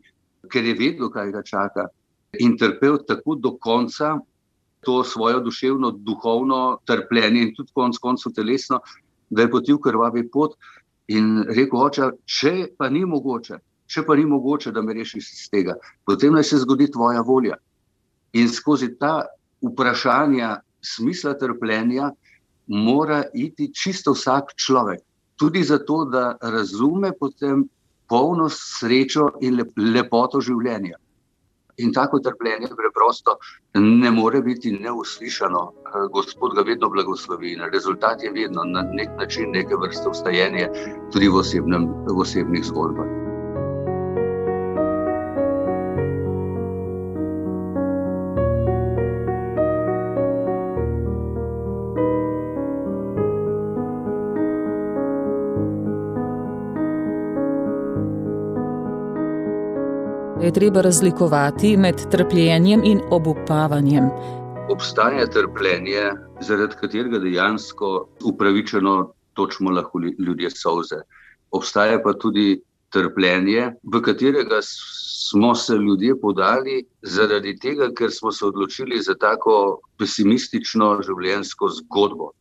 ker 0.48 0.64
je 0.64 0.78
vedel, 0.80 1.12
kaj 1.12 1.36
ga 1.36 1.44
čaka, 1.44 1.86
in 2.40 2.56
trpel 2.58 2.98
tako 3.04 3.36
do 3.36 3.58
konca, 3.60 4.16
to 4.86 5.04
svojo 5.04 5.40
duševno, 5.40 5.92
duhovno 5.92 6.78
trpljenje 6.86 7.42
in 7.42 7.54
tudi 7.56 7.72
konec 7.74 7.98
koncev 8.02 8.34
telesno, 8.36 8.80
da 9.30 9.42
je 9.42 9.52
potil 9.52 9.80
krvavi 9.82 10.28
pot 10.30 10.58
in 11.08 11.44
rekel: 11.50 11.80
Oče, 11.88 12.10
če 12.26 12.54
pa 12.78 12.90
ni 12.90 13.06
mogoče, 13.06 13.60
če 13.88 14.06
pa 14.06 14.16
ni 14.16 14.26
mogoče, 14.26 14.72
da 14.72 14.82
me 14.82 14.94
rešiš 14.94 15.32
iz 15.34 15.48
tega, 15.52 15.76
potem 16.06 16.34
naj 16.34 16.44
se 16.52 16.62
zgodi 16.64 16.90
tvoja 16.92 17.22
volja. 17.22 17.58
In 18.34 18.50
skozi 18.52 18.94
ta 19.00 19.26
vprašanja 19.64 20.60
smisla 20.82 21.34
trpljenja 21.40 22.12
mora 22.68 23.24
iti 23.34 23.72
čisto 23.74 24.14
vsak 24.14 24.56
človek. 24.56 25.02
Tudi 25.36 25.64
zato, 25.64 26.06
da 26.06 26.38
razume 26.42 27.12
potem 27.20 27.66
polnost, 28.10 28.62
srečo 28.80 29.32
in 29.42 29.64
lepoto 29.78 30.42
življenja. 30.42 30.98
In 31.78 31.92
tako 31.94 32.20
trpljenje 32.20 32.68
preprosto 32.78 33.38
ne 33.74 34.12
more 34.12 34.42
biti 34.42 34.72
neuslišano. 34.72 35.64
Gospod 36.14 36.56
ga 36.56 36.62
vedno 36.62 36.90
blagoslovi 36.90 37.52
in 37.54 37.68
rezultat 37.74 38.24
je 38.24 38.32
vedno 38.32 38.64
na 38.64 38.86
nek 38.94 39.10
način 39.20 39.52
neke 39.52 39.76
vrste 39.76 40.10
ustajenje 40.10 40.70
tudi 41.12 41.28
v, 41.28 41.44
osebnem, 41.44 41.88
v 42.08 42.20
osebnih 42.22 42.64
zgodbah. 42.64 43.25
Je 60.46 60.54
treba 60.54 60.82
razlikovati 60.82 61.78
med 61.78 61.96
trpljenjem 62.12 62.82
in 62.84 63.00
obupavanjem. 63.10 64.10
Obstaja 64.70 65.26
trpljenje, 65.28 66.12
zaradi 66.42 66.76
katerega 66.82 67.20
dejansko 67.20 68.10
upravičeno 68.26 69.14
točemo 69.34 69.72
lahko 69.72 70.00
ljudje 70.00 70.50
solze. 70.52 71.02
Obstaja 71.52 72.02
pa 72.04 72.14
tudi 72.14 72.62
trpljenje, 72.90 73.72
v 73.94 74.02
katerega 74.02 74.60
smo 74.62 75.56
se 75.56 75.74
ljudje 75.74 76.20
podali 76.22 76.84
zaradi 77.02 77.56
tega, 77.60 77.90
ker 77.98 78.12
smo 78.12 78.32
se 78.32 78.46
odločili 78.46 79.02
za 79.02 79.16
tako 79.16 79.80
pesimistično 79.98 81.00
življenjsko 81.08 81.70
zgodbo. 81.80 82.32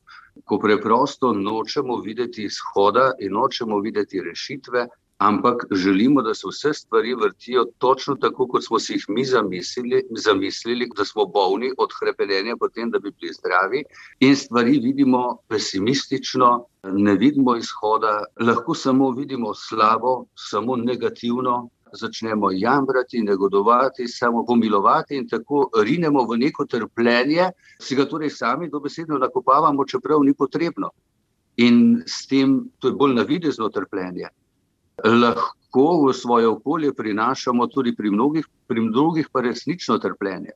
Ko 0.44 0.58
preprosto 0.58 1.32
nočemo 1.32 1.96
videti 2.04 2.44
izhoda 2.44 3.12
in 3.20 3.32
nočemo 3.32 3.78
videti 3.80 4.20
rešitve, 4.20 4.87
ampak 5.24 5.64
želimo, 5.72 6.22
da 6.22 6.34
se 6.34 6.48
vse 6.48 6.72
stvari 6.74 7.14
vrtijo 7.14 7.64
točno 7.78 8.14
tako, 8.14 8.46
kot 8.48 8.64
smo 8.64 8.78
si 8.78 8.92
jih 8.92 9.04
mi 9.08 9.24
zamislili, 9.24 10.02
zamislili 10.10 10.88
da 10.96 11.04
smo 11.04 11.26
bolni 11.26 11.70
od 11.78 11.90
krepenja, 12.00 12.56
potem 12.60 12.90
da 12.90 12.98
bi 12.98 13.12
bili 13.20 13.32
zdravi, 13.32 13.84
in 14.20 14.36
stvari 14.36 14.78
vidimo 14.78 15.38
pesimistično, 15.48 16.64
ne 16.82 17.14
vidimo 17.14 17.56
izhoda, 17.56 18.24
lahko 18.40 18.74
samo 18.74 19.10
vidimo 19.10 19.54
slabo, 19.54 20.24
samo 20.34 20.76
negativno. 20.76 21.68
Začnemo 21.94 22.48
jamrati, 22.52 23.20
negodovati, 23.22 24.08
samo 24.08 24.40
pomilovati, 24.46 25.14
in 25.16 25.28
tako 25.28 25.68
rinemo 25.78 26.24
v 26.26 26.38
neko 26.42 26.64
trpljenje, 26.66 27.44
si 27.80 27.94
ga 27.94 28.08
torej 28.10 28.32
sami 28.34 28.66
dobesedno 28.70 29.18
nakopavamo, 29.18 29.84
čeprav 29.86 30.24
ni 30.26 30.34
potrebno. 30.34 30.90
In 31.56 32.02
s 32.06 32.26
tem, 32.26 32.56
to 32.78 32.90
je 32.90 32.98
bolj 32.98 33.14
navidezno 33.14 33.68
trpljenje, 33.68 34.26
lahko 35.02 36.06
v 36.06 36.12
svoje 36.14 36.48
okolje 36.48 36.92
prinašamo 36.94 37.66
tudi 37.66 37.94
pri 37.96 38.10
mnogih, 38.10 38.46
pri 38.66 38.88
drugih 38.92 39.28
pa 39.32 39.40
resnično 39.40 39.98
trpljenje. 39.98 40.54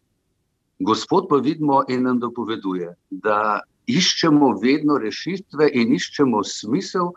Gospod 0.79 1.27
pa 1.29 1.37
vidimo 1.37 1.83
in 1.89 2.03
nam 2.03 2.19
dopoveduje, 2.19 2.95
da 3.11 3.61
iščemo 3.87 4.53
vedno 4.63 4.99
rešitve 4.99 5.71
in 5.75 5.95
iščemo 5.97 6.45
smisel 6.45 7.11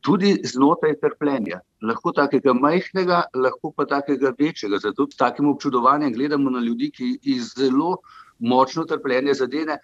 tudi 0.00 0.34
znotraj 0.44 0.96
trpljenja. 1.00 1.60
Lahko 1.82 2.12
takega 2.12 2.54
majhnega, 2.54 3.24
lahko 3.34 3.70
pa 3.76 3.86
takega 3.86 4.32
večjega. 4.38 4.78
Zato 4.82 5.06
s 5.10 5.16
takim 5.16 5.48
občudovanjem 5.48 6.12
gledamo 6.12 6.50
na 6.50 6.60
ljudi, 6.60 6.90
ki 6.90 7.18
jih 7.22 7.42
zelo 7.42 7.98
močno 8.38 8.84
trpljenje 8.84 9.34
zadene, 9.34 9.78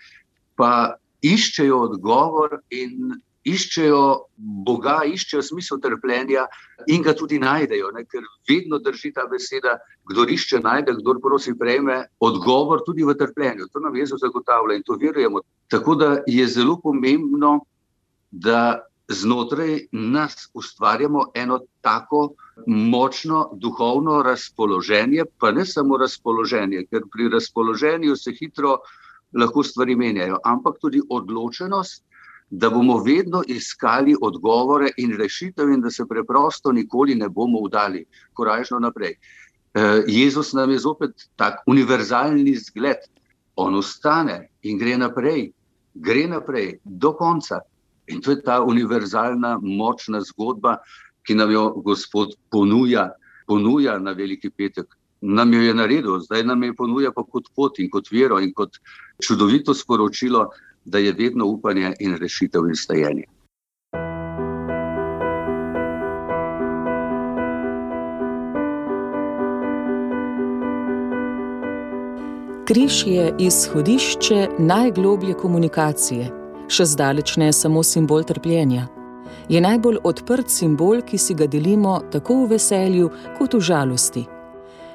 pa 0.57 0.95
iščejo 1.23 1.79
odgovor 1.89 2.59
in 2.71 3.15
iščejo 3.45 4.03
Boga, 4.67 5.01
iščejo 5.07 5.43
smisel 5.43 5.81
trpljenja 5.83 6.47
in 6.91 7.03
ga 7.03 7.15
tudi 7.19 7.41
najdejo, 7.43 7.91
ne? 7.97 8.05
ker 8.05 8.23
vedno 8.49 8.79
drži 8.83 9.13
ta 9.15 9.27
beseda: 9.31 9.79
kdo 10.11 10.27
išče, 10.31 10.63
najde, 10.63 10.97
kdo 11.01 11.19
prosi, 11.23 11.55
prejme 11.59 12.05
odgovor 12.21 12.85
tudi 12.87 13.07
v 13.07 13.17
trpljenju. 13.19 13.69
To 13.73 13.83
nam 13.83 13.97
Jezus 13.97 14.23
zagotavlja 14.23 14.79
in 14.79 14.87
to 14.87 14.99
verujemo. 15.01 15.43
Tako 15.71 15.95
da 15.95 16.17
je 16.27 16.47
zelo 16.47 16.79
pomembno, 16.83 17.61
da 18.31 18.83
znotraj 19.09 19.87
nas 19.93 20.49
ustvarjamo 20.55 21.27
eno 21.35 21.61
tako 21.81 22.33
močno 22.67 23.51
duhovno 23.53 24.23
razpoloženje, 24.23 25.25
pa 25.39 25.51
ne 25.53 25.67
samo 25.67 25.99
razpoloženje, 25.99 26.87
ker 26.91 27.09
pri 27.13 27.29
razpoloženju 27.29 28.17
se 28.17 28.33
hitro 28.39 28.79
lahko 29.33 29.63
stvari 29.63 29.97
menjajo, 29.97 30.39
ampak 30.45 30.79
tudi 30.81 31.01
odločenost 31.11 32.05
da 32.53 32.71
bomo 32.71 32.99
vedno 33.03 33.43
iskali 33.49 34.17
odgovore 34.21 34.91
in 34.97 35.17
rešitev, 35.17 35.71
in 35.73 35.81
da 35.81 35.91
se 35.91 36.05
preprosto 36.09 36.73
nikoli 36.73 37.15
ne 37.15 37.29
bomo 37.29 37.63
vdali, 37.65 38.05
korajšno 38.33 38.79
naprej. 38.79 39.15
Eh, 39.75 40.03
Jezus 40.07 40.53
nam 40.53 40.71
je 40.71 40.79
zopet 40.79 41.29
tak 41.37 41.63
univerzalni 41.67 42.57
zgled. 42.57 43.09
On 43.57 43.75
ostane 43.75 44.51
in 44.63 44.79
gre 44.79 44.99
naprej, 44.99 45.53
gre 45.95 46.27
naprej 46.29 46.79
do 46.85 47.13
konca. 47.17 47.61
In 48.07 48.21
to 48.21 48.31
je 48.31 48.43
ta 48.43 48.61
univerzalna, 48.61 49.59
močna 49.63 50.21
zgodba, 50.21 50.77
ki 51.25 51.35
nam 51.35 51.51
jo 51.51 51.71
Gospod 51.85 52.35
ponuja, 52.51 53.11
ponuja 53.47 53.99
na 53.99 54.13
Veliki 54.13 54.51
petek. 54.51 54.87
Nam 55.21 55.55
jo 55.55 55.61
je 55.61 55.75
naredil, 55.75 56.21
zdaj 56.21 56.45
nam 56.45 56.65
jo 56.65 56.75
ponuja 56.77 57.13
pa 57.17 57.25
kot 57.25 57.49
pot 57.57 57.79
in 57.79 57.89
kot 57.91 58.13
vero 58.13 58.41
in 58.41 58.53
kot 58.53 58.77
čudovito 59.25 59.75
sporočilo, 59.75 60.51
da 60.85 60.99
je 60.99 61.13
vedno 61.13 61.47
upanje 61.47 61.93
in 62.01 62.17
rešitev 62.17 62.67
in 62.69 62.75
stajanje. 62.75 63.25
Križ 72.67 73.07
je 73.07 73.35
izhodišče 73.39 74.49
najgloblje 74.59 75.35
komunikacije, 75.35 76.31
še 76.69 76.85
zdaleč 76.85 77.37
ne 77.37 77.53
samo 77.53 77.83
simbol 77.83 78.23
trpljenja. 78.25 78.87
Je 79.49 79.61
najbolj 79.61 79.99
odprt 80.05 80.51
simbol, 80.51 81.03
ki 81.03 81.19
si 81.19 81.35
ga 81.35 81.47
delimo 81.47 82.01
tako 82.13 82.45
v 82.45 82.55
veselju 82.55 83.11
kot 83.39 83.55
v 83.55 83.61
žalosti 83.61 84.25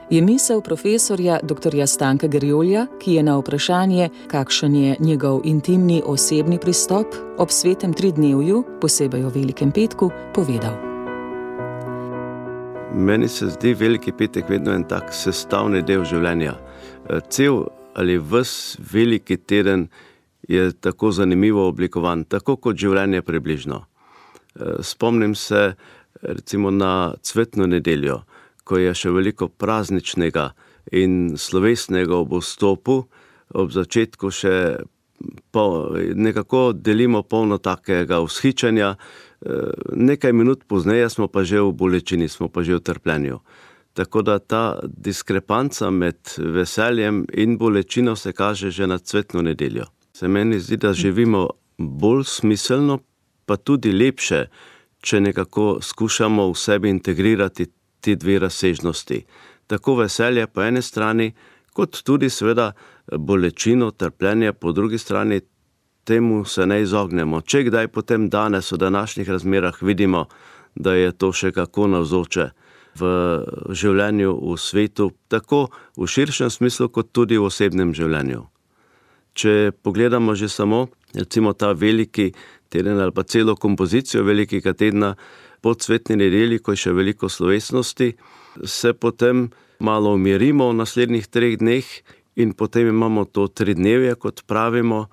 je 0.09 0.21
misel 0.21 0.61
profesorja 0.61 1.39
dr. 1.43 1.87
Stanka 1.87 2.27
Gerjolja, 2.27 2.87
ki 2.99 3.13
je 3.13 3.23
na 3.23 3.37
vprašanje, 3.37 4.09
kakšen 4.31 4.75
je 4.75 4.95
njegov 4.99 5.41
intimni 5.43 6.01
osebni 6.05 6.59
pristop 6.59 7.07
ob 7.37 7.49
svetem 7.51 7.93
tridnevju, 7.93 8.63
posebej 8.81 9.25
o 9.25 9.29
velikem 9.29 9.71
petku, 9.71 10.11
povedal. 10.33 10.75
Meni 12.95 13.27
se 13.27 13.49
zdi 13.49 13.73
veliki 13.73 14.11
petek 14.11 14.49
vedno 14.49 14.71
en 14.73 14.87
tak 14.87 15.11
sestavni 15.13 15.83
del 15.83 16.05
življenja. 16.07 16.55
Cel 17.29 17.65
ali 17.93 18.17
vse 18.17 18.79
veliki 18.93 19.37
teden 19.37 19.87
je 20.47 20.71
tako 20.71 21.11
zanimivo 21.11 21.67
oblikovan, 21.67 22.23
tako 22.23 22.55
kot 22.55 22.77
življenje 22.79 23.21
približno. 23.21 23.83
Spomnim 24.81 25.35
se 25.35 25.73
recimo 26.21 26.71
na 26.71 27.13
cvetno 27.21 27.67
nedeljo 27.67 28.21
ko 28.67 28.81
je 28.81 28.91
še 28.91 29.13
veliko 29.15 29.47
prazničnega 29.47 30.51
in 30.91 31.37
slovesnega 31.39 32.15
ob 32.19 32.35
vstopu, 32.41 33.05
ob 33.55 33.71
začetku 33.71 34.31
še 34.31 34.55
po, 35.51 35.95
nekako 36.15 36.73
delimo 36.73 37.23
polno 37.23 37.57
takega 37.57 38.19
vzhičenja, 38.23 38.95
eh, 38.95 39.51
nekaj 39.95 40.33
minut 40.33 40.67
pozneje 40.67 41.09
smo 41.09 41.27
pa 41.27 41.43
že 41.43 41.61
v 41.61 41.71
bolečini, 41.71 42.27
smo 42.27 42.51
pa 42.51 42.63
že 42.63 42.75
v 42.75 42.83
trpljenju. 42.83 43.39
Tako 43.93 44.21
da 44.21 44.39
ta 44.39 44.79
diskrepanca 44.83 45.89
med 45.89 46.19
veseljem 46.37 47.25
in 47.33 47.57
bolečino 47.57 48.15
se 48.15 48.33
kaže 48.33 48.69
že 48.71 48.87
na 48.87 48.99
cvetno 48.99 49.41
nedeljo. 49.41 49.85
Se 50.13 50.27
meni 50.27 50.59
zdi, 50.59 50.77
da 50.77 50.93
živimo 50.93 51.49
bolj 51.77 52.23
smiselno, 52.23 52.99
pa 53.45 53.57
tudi 53.57 53.91
lepše, 53.91 54.45
če 55.01 55.19
nekako 55.21 55.79
skušamo 55.81 56.51
v 56.51 56.55
sebi 56.57 56.89
integrirati 56.89 57.65
ti 58.07 58.15
dve 58.15 58.39
razsežnosti. 58.39 59.25
Tako 59.67 59.97
veselje 59.99 60.47
po 60.47 60.63
eni 60.63 60.81
strani, 60.81 61.33
kot 61.75 61.99
tudi 62.07 62.29
seveda 62.31 62.71
bolečino, 63.11 63.91
trpljenje 63.91 64.53
po 64.53 64.71
drugi 64.71 64.97
strani, 64.97 65.41
temu 66.07 66.45
se 66.45 66.65
ne 66.65 66.79
izognemo. 66.81 67.41
Če 67.41 67.65
kdaj 67.67 67.89
potem 67.91 68.29
danes 68.31 68.71
v 68.71 68.79
današnjih 68.79 69.29
razmerah 69.29 69.81
vidimo, 69.83 70.25
da 70.75 70.93
je 70.95 71.11
to 71.11 71.33
še 71.35 71.51
kako 71.51 71.89
navzoče 71.97 72.45
v 72.97 73.09
življenju 73.75 74.31
v 74.39 74.55
svetu, 74.57 75.09
tako 75.27 75.67
v 75.97 76.07
širšem 76.07 76.49
smislu, 76.53 76.87
kot 76.87 77.11
tudi 77.11 77.35
v 77.35 77.49
osebnem 77.49 77.91
življenju. 77.93 78.45
Če 79.37 79.73
pogledamo 79.83 80.33
že 80.35 80.47
samo 80.49 80.87
recimo 81.13 81.53
ta 81.53 81.73
veliki 81.73 82.31
teden 82.69 82.99
ali 83.03 83.11
pa 83.11 83.23
celo 83.23 83.55
kompozicijo 83.55 84.23
velikega 84.23 84.73
tedna, 84.73 85.15
po 85.61 85.73
cvetni 85.73 86.15
nedelji, 86.15 86.59
ko 86.59 86.75
je 86.75 86.83
še 86.87 86.93
veliko 86.93 87.29
slovesnosti, 87.29 88.13
se 88.63 88.93
potem 88.93 89.49
malo 89.79 90.13
umirimo 90.13 90.69
v 90.69 90.77
naslednjih 90.81 91.27
treh 91.27 91.57
dneh 91.59 91.85
in 92.37 92.53
potem 92.53 92.87
imamo 92.87 93.25
to 93.25 93.47
tri 93.47 93.73
dnevje, 93.73 94.15
kot 94.15 94.43
pravimo, 94.47 95.07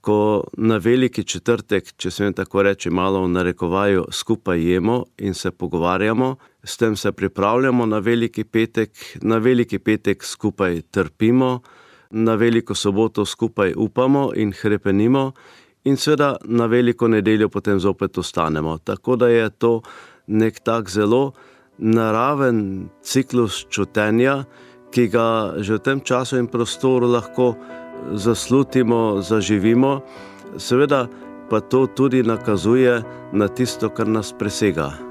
ko 0.00 0.44
na 0.56 0.78
veliki 0.78 1.24
četrtek, 1.26 1.92
če 1.98 2.10
se 2.10 2.24
jim 2.24 2.34
tako 2.34 2.62
reče, 2.62 2.90
malo 2.90 3.24
v 3.24 3.32
narekovaju, 3.34 4.06
skupaj 4.14 4.62
jemo 4.62 5.02
in 5.18 5.34
se 5.34 5.50
pogovarjamo, 5.50 6.36
s 6.64 6.76
tem 6.76 6.96
se 6.96 7.12
pripravljamo 7.12 7.86
na 7.86 7.98
veliki 7.98 8.44
petek, 8.44 8.90
na 9.22 9.38
veliki 9.38 9.78
petek 9.78 10.24
skupaj 10.24 10.82
trpimo, 10.90 11.60
na 12.10 12.34
veliko 12.34 12.74
soboto 12.74 13.24
skupaj 13.24 13.74
upamo 13.76 14.30
in 14.36 14.52
hrepenimo 14.52 15.32
in 15.88 15.96
seveda 15.96 16.36
na 16.44 16.66
veliko 16.66 17.08
nedeljo 17.08 17.48
potem 17.48 17.80
zopet 17.80 18.18
ostanemo. 18.18 18.78
Tako 18.78 19.16
da 19.16 19.28
je 19.28 19.50
to 19.50 19.80
nek 20.26 20.60
tak 20.60 20.90
zelo 20.90 21.32
naraven 21.78 22.88
ciklus 23.02 23.64
čutenja, 23.70 24.44
ki 24.92 25.08
ga 25.08 25.54
že 25.58 25.78
v 25.78 25.84
tem 25.84 26.00
času 26.00 26.38
in 26.38 26.46
prostoru 26.46 27.08
lahko 27.08 27.54
zaslutimo, 28.12 29.20
zaživimo, 29.22 30.00
seveda 30.56 31.06
pa 31.50 31.60
to 31.60 31.86
tudi 31.86 32.22
nakazuje 32.22 33.02
na 33.32 33.48
tisto, 33.48 33.88
kar 33.88 34.08
nas 34.08 34.32
presega. 34.32 35.07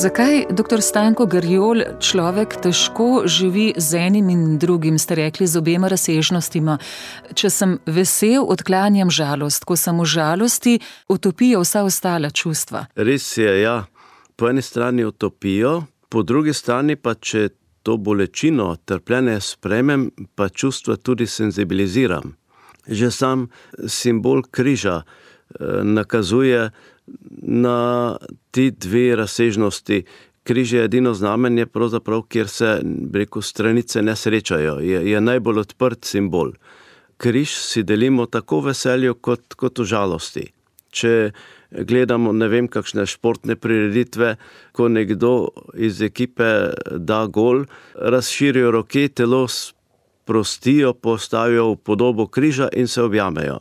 Zakaj, 0.00 0.46
dr. 0.50 0.80
Stanko 0.80 1.26
Grjol, 1.28 1.82
človek 2.00 2.54
težko 2.64 3.26
živi 3.28 3.74
z 3.76 3.98
enim 4.00 4.30
in 4.32 4.56
drugim, 4.58 4.96
ste 4.96 5.18
rekli, 5.18 5.44
z 5.44 5.60
obema 5.60 5.90
razsežnostima? 5.92 6.78
Če 7.36 7.50
sem 7.52 7.74
vesel, 7.84 8.40
odklanjam 8.40 9.10
žalost, 9.12 9.66
ko 9.68 9.76
sem 9.76 10.00
v 10.00 10.06
žalosti, 10.08 10.78
utopijo 11.04 11.60
vsa 11.60 11.82
ostala 11.84 12.30
čustva. 12.32 12.86
Res 12.96 13.26
je, 13.36 13.52
ja. 13.60 13.74
Po 14.40 14.48
eni 14.48 14.64
strani 14.64 15.04
utopijo, 15.04 15.82
po 16.08 16.22
drugi 16.24 16.54
strani 16.56 16.96
pa, 16.96 17.12
če 17.12 17.50
to 17.84 17.98
bolečino, 18.00 18.70
trpljenje 18.88 19.36
spremem, 19.44 20.08
pa 20.32 20.48
čustva 20.48 20.96
tudi 20.96 21.26
senzibiliziram. 21.28 22.38
Že 22.88 23.10
sam 23.12 23.50
simbol 23.84 24.48
križa 24.48 25.02
eh, 25.02 25.84
nakazuje, 25.84 26.70
na 27.42 28.16
ti 28.50 28.70
dve 28.70 29.16
razsežnosti. 29.16 30.04
Križ 30.42 30.72
je 30.72 30.84
edino 30.84 31.14
znamenje, 31.14 31.66
kjer 32.28 32.48
se 32.48 32.80
reko, 33.14 33.42
stranice 33.42 34.02
ne 34.02 34.16
srečajo, 34.16 34.78
je, 34.80 35.10
je 35.10 35.20
najbolj 35.20 35.58
odprt 35.58 36.04
simbol. 36.04 36.52
Križ 37.16 37.54
si 37.54 37.82
delimo 37.82 38.26
tako 38.26 38.60
veseljo, 38.60 39.14
kot, 39.14 39.54
kot 39.54 39.78
v 39.78 39.84
žalosti. 39.84 40.46
Če 40.90 41.32
gledamo, 41.70 42.32
ne 42.32 42.48
vem, 42.48 42.68
kakšne 42.68 43.04
športne 43.06 43.56
prireditve, 43.56 44.36
ko 44.72 44.88
nekdo 44.88 45.50
iz 45.76 46.00
ekipe 46.02 46.72
da 46.96 47.26
gol, 47.26 47.66
razširijo 47.94 48.70
roke, 48.70 49.08
telo 49.08 49.44
sprostijo, 49.48 50.94
postavijo 50.94 51.74
v 51.74 51.76
podobo 51.76 52.26
križa 52.26 52.72
in 52.72 52.88
se 52.88 53.02
objamejo 53.02 53.60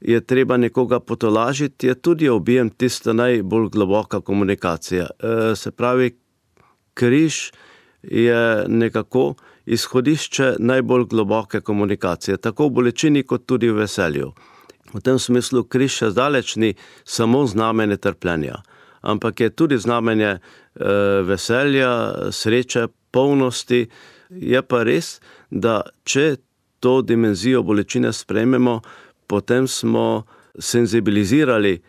je 0.00 0.20
treba 0.20 0.56
nekoga 0.56 1.00
potolažiti, 1.00 1.86
je 1.86 1.94
tudi 1.94 2.28
objem 2.28 2.70
tista 2.70 3.12
najbolj 3.12 3.68
globoka 3.68 4.20
komunikacija. 4.20 5.06
E, 5.06 5.56
se 5.56 5.70
pravi, 5.70 6.18
križ 6.94 7.50
je 8.02 8.64
nekako 8.68 9.34
izhodišče 9.66 10.54
najbolj 10.58 11.04
globoke 11.04 11.60
komunikacije, 11.60 12.36
tako 12.36 12.66
v 12.66 12.70
bolečini, 12.70 13.22
kot 13.22 13.46
tudi 13.46 13.70
v 13.70 13.82
veselju. 13.82 14.32
V 14.94 15.00
tem 15.02 15.18
smislu 15.18 15.64
križ 15.64 15.98
še 16.02 16.10
zdaleč 16.14 16.56
ni 16.56 16.74
samo 17.04 17.46
znamenje 17.46 17.96
trpljenja, 17.96 18.60
ampak 19.02 19.40
je 19.40 19.50
tudi 19.50 19.78
znamenje 19.78 20.36
e, 20.36 20.40
veselja, 21.26 21.90
sreče, 22.30 22.86
polnosti. 23.10 23.86
Je 24.30 24.62
pa 24.62 24.82
res, 24.82 25.20
da 25.50 25.82
če 26.04 26.36
to 26.80 27.02
dimenzijo 27.02 27.62
bolečine 27.62 28.12
sprejmemo, 28.12 28.80
potem 29.26 29.68
smo 29.68 30.22
senzibilizirali 30.58 31.82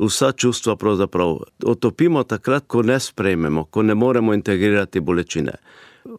vsa 0.00 0.32
čustva, 0.32 0.76
pravzaprav 0.76 1.38
otopimo 1.64 2.22
takrat, 2.22 2.64
ko 2.66 2.82
ne 2.82 3.00
sprejmemo, 3.00 3.64
ko 3.64 3.82
ne 3.82 3.94
moremo 3.94 4.34
integrirati 4.34 5.00
bolečine. 5.00 5.52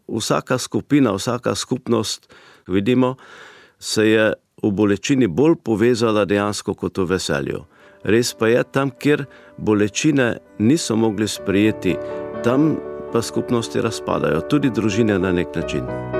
Vsaka 0.08 0.58
skupina, 0.58 1.12
vsaka 1.12 1.54
skupnost, 1.54 2.34
vidimo, 2.66 3.16
se 3.78 4.08
je 4.08 4.32
v 4.62 4.70
bolečini 4.70 5.26
bolj 5.26 5.56
povezala 5.64 6.24
dejansko 6.24 6.74
kot 6.74 6.98
v 6.98 7.04
veselju. 7.04 7.64
Res 8.04 8.34
pa 8.38 8.48
je, 8.48 8.62
tam, 8.72 8.90
kjer 8.90 9.26
bolečine 9.58 10.36
niso 10.58 10.96
mogli 10.96 11.28
sprejeti, 11.28 11.96
tam 12.44 12.76
pa 13.12 13.22
skupnosti 13.22 13.80
razpadajo, 13.80 14.46
tudi 14.50 14.70
družine 14.70 15.18
na 15.18 15.32
nek 15.32 15.54
način. 15.56 16.15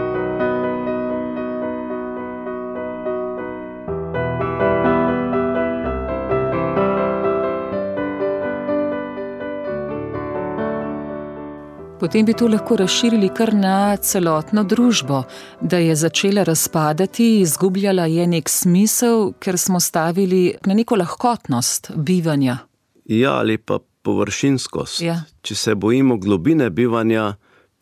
Potem 12.07 12.25
bi 12.25 12.35
to 12.39 12.47
lahko 12.47 12.77
razširili 12.77 13.29
kar 13.35 13.51
na 13.55 13.97
celotno 13.97 14.63
družbo, 14.65 15.25
da 15.61 15.79
je 15.83 15.95
začela 15.97 16.43
razpadati, 16.47 17.41
izgubljala 17.41 18.05
je 18.07 18.27
nek 18.27 18.49
smisel, 18.49 19.33
ker 19.43 19.59
smo 19.59 19.81
stavili 19.81 20.55
na 20.67 20.75
neko 20.75 20.97
lahkotnost 20.97 21.91
bivanja. 21.97 22.59
Ja, 23.05 23.33
ali 23.33 23.59
pa 23.59 23.79
površinskost. 24.03 25.01
Ja. 25.03 25.17
Če 25.43 25.55
se 25.55 25.75
bojimo 25.75 26.17
globine 26.23 26.69
bivanja, 26.71 27.25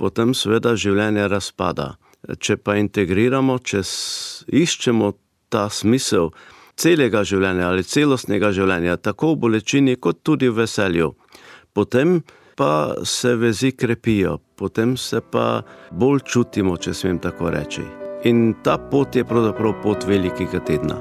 potem 0.00 0.32
seveda 0.34 0.72
življenje 0.72 1.26
razpada. 1.28 1.90
Če 2.38 2.56
pa 2.56 2.78
integriramo, 2.80 3.58
če 3.58 3.82
iščemo 4.46 5.10
ta 5.52 5.66
smisel 5.68 6.30
celega 6.80 7.26
življenja 7.28 7.68
ali 7.68 7.84
celostnega 7.84 8.54
življenja, 8.56 8.96
tako 8.96 9.34
v 9.34 9.42
bolečini, 9.44 9.98
kot 10.00 10.22
tudi 10.24 10.48
v 10.48 10.62
veselju. 10.62 11.10
Potem 11.76 12.22
pa 12.56 12.94
se 13.04 13.34
vezi 13.36 13.72
krepijo, 13.72 14.38
potem 14.56 14.96
se 14.96 15.20
pa 15.20 15.62
bolj 15.90 16.20
čutimo, 16.24 16.76
če 16.76 16.94
smem 16.94 17.18
tako 17.18 17.50
reči. 17.50 17.82
In 18.24 18.54
ta 18.64 18.78
pot 18.78 19.16
je 19.16 19.24
pravzaprav 19.24 19.74
pot 19.82 20.06
velikega 20.08 20.60
tedna. 20.64 21.00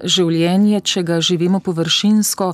Življenje, 0.00 0.80
če 0.80 1.02
ga 1.04 1.20
živimo 1.20 1.60
površinsko, 1.60 2.52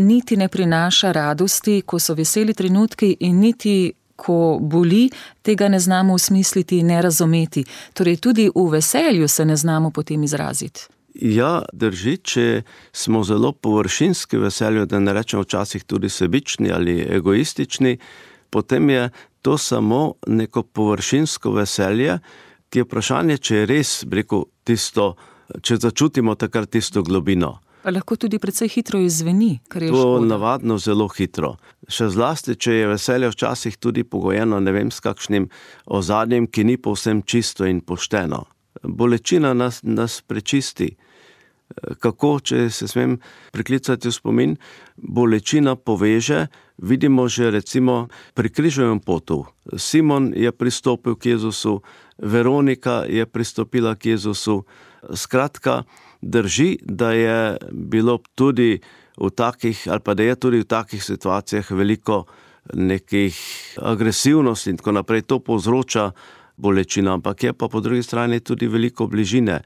niti 0.00 0.36
ne 0.36 0.48
prinaša 0.48 1.12
radosti, 1.12 1.82
ko 1.86 2.00
so 2.00 2.16
veseli 2.16 2.54
trenutki, 2.56 3.12
in 3.20 3.40
niti 3.40 3.92
ko 4.18 4.58
boli, 4.60 5.06
tega 5.42 5.68
ne 5.68 5.78
znamo 5.80 6.14
usmisliti 6.14 6.78
in 6.82 6.90
razumeti. 6.90 7.64
Torej, 7.94 8.16
tudi 8.16 8.50
v 8.54 8.68
veselju 8.72 9.28
se 9.28 9.44
ne 9.44 9.56
znamo 9.56 9.90
potem 9.90 10.22
izraziti. 10.22 10.88
Ja, 11.14 11.62
drži, 11.72 12.16
če 12.22 12.46
smo 12.92 13.24
zelo 13.26 13.52
površinski 13.52 14.38
v 14.38 14.48
veselju, 14.48 14.86
da 14.86 15.00
ne 15.02 15.14
rečemo 15.14 15.42
včasih 15.42 15.84
tudi 15.84 16.10
sebični 16.10 16.70
ali 16.74 17.00
egoistični, 17.02 17.96
potem 18.50 18.90
je 18.90 19.08
to 19.42 19.58
samo 19.58 20.14
neko 20.26 20.62
površinsko 20.62 21.54
veselje, 21.58 22.18
ki 22.70 22.78
je 22.78 22.86
vprašanje, 22.86 23.38
če 23.38 23.56
je 23.56 23.66
res, 23.66 23.92
rekel, 24.12 24.44
tisto, 24.64 25.14
če 25.62 25.78
začutimo 25.82 26.34
takrat 26.34 26.70
tisto 26.70 27.02
globino. 27.02 27.56
Pa 27.82 27.90
lahko 27.90 28.16
tudi 28.16 28.38
precej 28.38 28.68
hitro 28.68 28.98
izveni, 29.00 29.60
je 29.74 29.88
To 29.88 29.96
škoda. 29.96 30.26
navadno 30.26 30.78
zelo 30.78 31.08
hitro. 31.08 31.56
Še 31.88 32.08
zlasti, 32.10 32.56
če 32.58 32.72
je 32.72 32.86
veselje 32.90 33.30
včasih 33.30 33.76
tudi 33.76 34.04
pogojeno 34.04 34.60
ne 34.60 34.72
vem 34.72 34.90
s 34.90 35.00
kakšnim 35.00 35.48
ozadjem, 35.86 36.46
ki 36.46 36.64
ni 36.64 36.76
povsem 36.76 37.22
čisto 37.22 37.64
in 37.64 37.80
pošteno. 37.80 38.44
Bolečina 38.82 39.54
nas, 39.54 39.80
nas 39.82 40.20
prečisti. 40.22 40.96
Kako, 42.00 42.40
če 42.40 42.70
se 42.70 42.88
smem 42.88 43.18
priklicati 43.52 44.08
v 44.08 44.12
spomin, 44.12 44.56
bolečina 44.96 45.76
poveže, 45.76 46.46
vidimo 46.78 47.28
že 47.28 47.50
recimo 47.50 48.08
pri 48.34 48.48
križovem 48.48 49.00
potu. 49.00 49.44
Simon 49.76 50.32
je 50.34 50.52
pristopil 50.52 51.14
k 51.14 51.36
Jezusu, 51.36 51.82
Veronika 52.18 53.04
je 53.06 53.26
pristopila 53.26 53.94
k 53.94 54.16
Jezusu. 54.16 54.64
Skratka, 55.14 55.84
drži, 56.20 56.78
da 56.82 57.12
je 57.12 57.56
bilo 57.72 58.18
tudi 58.34 58.80
v 59.18 59.30
takih, 59.30 59.86
ali 59.90 60.00
pa 60.00 60.14
da 60.14 60.22
je 60.22 60.34
tudi 60.36 60.58
v 60.62 60.64
takih 60.64 61.04
situacijah 61.04 61.70
veliko 61.70 62.24
nekih 62.74 63.36
agresivnosti 63.82 64.70
in 64.70 64.76
tako 64.76 64.92
naprej. 64.92 65.22
To 65.22 65.38
povzroča 65.38 66.10
bolečino, 66.56 67.12
ampak 67.12 67.42
je 67.42 67.52
pa 67.52 67.68
po 67.68 67.80
drugi 67.80 68.02
strani 68.02 68.40
tudi 68.40 68.66
veliko 68.66 69.06
bližine. 69.06 69.62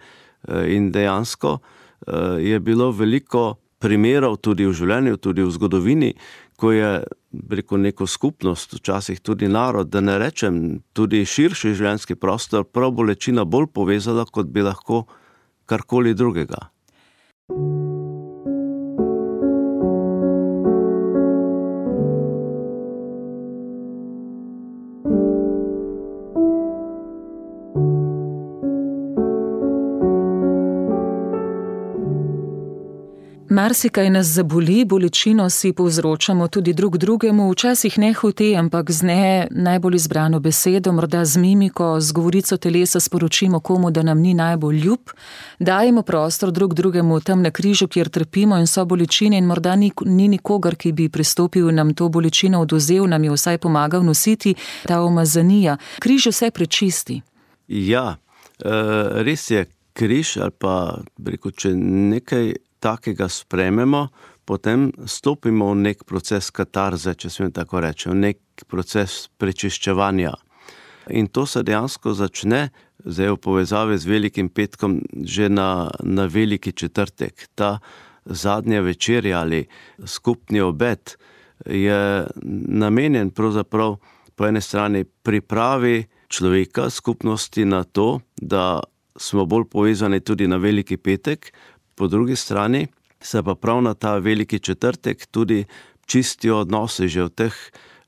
Eh, 0.49 0.75
In 0.77 0.91
dejansko 0.93 1.59
eh, 1.59 2.12
je 2.41 2.61
bilo 2.61 2.91
veliko 2.93 3.57
primerov 3.79 4.37
tudi 4.37 4.67
v 4.67 4.73
življenju, 4.73 5.17
tudi 5.17 5.43
v 5.43 5.51
zgodovini, 5.51 6.12
ko 6.57 6.71
je 6.73 7.03
rekel, 7.51 7.81
neko 7.83 8.07
skupnost, 8.07 8.77
včasih 8.79 9.21
tudi 9.21 9.49
narod, 9.49 9.91
da 9.91 10.01
ne 10.01 10.19
rečem 10.23 10.83
tudi 10.95 11.25
širši 11.27 11.75
življenjski 11.75 12.15
prostor, 12.15 12.65
prav 12.65 12.93
bolečina 12.95 13.45
bolj 13.45 13.73
povezala, 13.75 14.25
kot 14.25 14.47
bi 14.47 14.62
lahko 14.62 15.07
karkoli 15.66 16.14
drugega. 16.14 16.70
Marsikaj 33.53 34.11
nas 34.11 34.27
zaboli, 34.27 34.85
bolečino 34.85 35.51
si 35.51 35.73
povzročamo 35.73 36.49
tudi 36.49 36.73
drug 36.73 36.97
drugemu, 36.99 37.53
včasih 37.53 37.99
ne 37.99 38.12
hote, 38.12 38.55
ampak 38.57 38.91
z 38.91 39.03
ne 39.03 39.47
najbolj 39.51 39.95
izbrano 39.95 40.41
besedo, 40.41 40.93
morda 40.93 41.25
z 41.25 41.37
mimiko, 41.37 42.01
z 42.01 42.12
govorico 42.12 42.57
telesa 42.57 43.01
sporočimo 43.01 43.61
komu, 43.61 43.91
da 43.91 44.03
nam 44.03 44.21
ni 44.21 44.35
najbolj 44.35 44.77
ljub. 44.77 45.11
Dajemo 45.59 46.03
prostor 46.03 46.53
drug 46.53 46.75
drugemu 46.75 47.21
tam 47.21 47.43
na 47.43 47.51
križu, 47.51 47.88
kjer 47.88 48.09
trpimo 48.09 48.57
in 48.57 48.67
so 48.67 48.85
bolečine, 48.85 49.38
in 49.38 49.45
morda 49.45 49.77
ni, 49.77 49.93
ni 50.05 50.29
nikogar, 50.29 50.77
ki 50.77 50.93
bi 50.93 51.09
pristopil 51.09 51.69
in 51.69 51.75
nam 51.75 51.95
to 51.95 52.09
bolečino 52.09 52.61
oduzel, 52.61 53.07
nam 53.07 53.25
je 53.25 53.37
vsaj 53.37 53.59
pomagal 53.59 54.05
nositi 54.05 54.55
ta 54.88 55.03
umazanija. 55.03 55.77
Križ 56.01 56.27
vse 56.27 56.51
prečisti. 56.51 57.21
Ja, 57.69 58.17
eh, 58.65 59.23
res 59.23 59.51
je, 59.51 59.67
križ 59.93 60.37
ali 60.37 60.51
pa 60.59 61.03
rekel, 61.25 61.51
če 61.51 61.77
nekaj 61.77 62.55
takega 62.83 63.29
sprememo, 63.31 64.09
potem 64.45 64.90
stopimo 65.07 65.71
v 65.71 65.87
nek 65.87 66.05
proces 66.05 66.51
katarze, 66.51 67.14
če 67.14 67.31
smem 67.31 67.53
tako 67.55 67.83
reči, 67.85 68.11
v 68.11 68.18
nek 68.18 68.66
proces 68.66 69.29
prečiščevanja. 69.38 70.33
In 71.14 71.29
to 71.31 71.47
se 71.47 71.62
dejansko 71.66 72.14
začne 72.14 72.68
zdaj 73.05 73.35
v 73.35 73.42
povezavi 73.42 73.99
z 73.99 74.07
Velikim 74.07 74.49
petkom, 74.51 75.01
že 75.11 75.49
na, 75.51 75.90
na 76.03 76.27
Veliki 76.31 76.73
četrtek. 76.73 77.51
Ta 77.55 77.79
zadnja 78.25 78.81
večerja 78.81 79.40
ali 79.40 79.66
skupni 80.07 80.61
obed 80.61 81.16
je 81.66 82.27
namenjen 82.68 83.31
pravzaprav 83.31 83.97
po 84.35 84.47
eni 84.47 84.61
strani 84.61 85.05
pripravi 85.05 86.07
človeka, 86.29 86.90
skupnosti 86.90 87.64
na 87.64 87.85
to, 87.85 88.21
da 88.40 88.81
smo 89.16 89.45
bolj 89.47 89.64
povezani 89.71 90.21
tudi 90.21 90.49
na 90.49 90.57
Veliki 90.57 90.97
petek, 90.97 91.53
po 91.94 92.09
drugi 92.09 92.37
strani 92.37 92.87
se 93.20 93.42
pa 93.42 93.55
prav 93.55 93.83
na 93.83 93.94
ta 93.94 94.18
Veliki 94.18 94.59
četrtek 94.59 95.26
tudi 95.26 95.64
čistijo 96.07 96.59
odnose 96.59 97.09
že 97.09 97.22
v 97.22 97.28
teh 97.28 97.55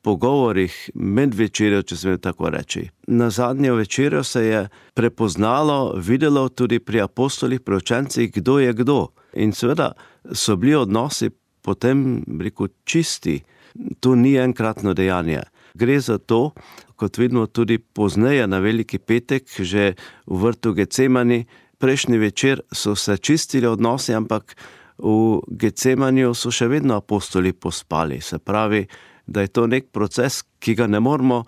pogovorih 0.04 0.74
med 0.94 1.34
večerjo, 1.34 1.82
če 1.82 1.96
smem 1.96 2.18
tako 2.20 2.50
reči. 2.52 2.82
Na 3.08 3.30
zadnjo 3.32 3.78
večerjo 3.78 4.24
se 4.24 4.42
je 4.44 4.60
prepoznalo, 4.94 5.94
videlo 5.96 6.48
tudi 6.48 6.78
pri 6.78 7.00
apostolih, 7.00 7.60
pri 7.64 7.80
učencih, 7.80 8.32
kdo 8.32 8.58
je 8.60 8.72
kdo. 8.72 8.98
In 9.40 9.52
seveda 9.56 9.92
so 10.32 10.56
bili 10.60 10.74
odnosi 10.76 11.30
potem, 11.64 12.22
rekel, 12.40 12.68
čisti. 12.84 13.40
To 14.00 14.14
ni 14.14 14.36
enkratno 14.38 14.92
dejanje. 14.94 15.40
Gre 15.74 15.96
za 16.00 16.18
to, 16.18 16.52
kot 16.96 17.18
vidimo 17.18 17.46
tudi 17.46 17.78
pozneje 17.78 18.46
na 18.46 18.60
Veliki 18.62 18.98
petek, 18.98 19.48
že 19.58 19.94
v 20.26 20.36
vrtu 20.44 20.74
Gecemani, 20.76 21.40
prejšnji 21.84 22.18
večer 22.18 22.60
so 22.72 22.96
se 22.96 23.16
čistili 23.16 23.66
odnosi, 23.66 24.14
ampak 24.14 24.56
v 24.98 25.40
Gecemanju 25.48 26.32
so 26.34 26.48
še 26.48 26.64
vedno 26.72 26.96
apostoli 26.96 27.52
pospali. 27.52 28.20
Se 28.24 28.38
pravi, 28.38 28.86
da 29.26 29.42
je 29.44 29.50
to 29.52 29.66
nek 29.68 29.90
proces, 29.92 30.40
ki 30.64 30.74
ga 30.78 30.86
ne 30.88 31.00
moramo 31.00 31.42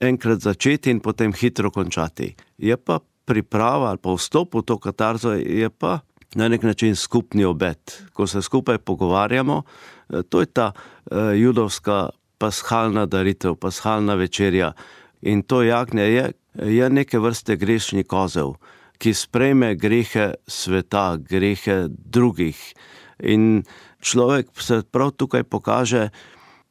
enkrat 0.00 0.40
začeti 0.40 0.88
in 0.88 1.02
potem 1.04 1.34
hitro 1.36 1.68
končati. 1.70 2.30
Je 2.56 2.76
pa 2.80 2.96
priprava 3.28 3.90
ali 3.92 4.00
pa 4.00 4.14
vstop 4.16 4.56
v 4.56 4.62
to 4.64 4.78
katarzo, 4.80 5.34
je 5.36 5.68
pa 5.68 5.98
na 6.34 6.48
nek 6.48 6.64
način 6.64 6.96
skupni 6.96 7.44
obet. 7.44 7.98
Ko 8.16 8.26
se 8.26 8.40
skupaj 8.42 8.78
pogovarjamo, 8.78 9.62
to 10.28 10.40
je 10.40 10.46
ta 10.46 10.70
uh, 10.72 11.36
judovska 11.36 12.08
paschalna 12.38 13.04
daritev, 13.06 13.58
paschalna 13.60 14.16
večerja. 14.16 14.72
In 15.22 15.42
to 15.42 15.60
jagnje 15.62 16.08
je, 16.08 16.24
je 16.54 16.90
neke 16.90 17.20
vrste 17.20 17.56
grešni 17.56 18.04
kozel, 18.04 18.56
ki 19.04 19.12
sprejme 19.12 19.74
grehe 19.76 20.30
sveta, 20.48 21.18
grehe 21.20 21.74
drugih. 21.92 22.56
In 23.20 23.66
človek 24.00 24.48
se 24.56 24.80
prav 24.80 25.12
tukaj 25.20 25.44
pokaže, 25.44 26.08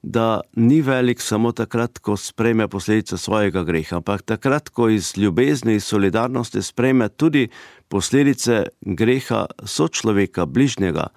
da 0.02 0.41
ni 0.58 0.82
velik 0.82 1.22
samo 1.22 1.52
takrat, 1.54 2.02
ko 2.02 2.17
sprejme 2.17 2.65
posledice 2.67 3.17
svojega 3.22 3.62
greha, 3.63 4.02
ampak 4.02 4.26
takrat, 4.26 4.74
ko 4.74 4.89
iz 4.89 5.13
ljubezni 5.17 5.78
in 5.78 5.82
solidarnosti 5.82 6.62
sprejme 6.62 7.10
tudi 7.10 7.48
posledice 7.88 8.65
greha 8.82 9.46
sočloveka, 9.63 10.46
bližnjega. 10.46 11.08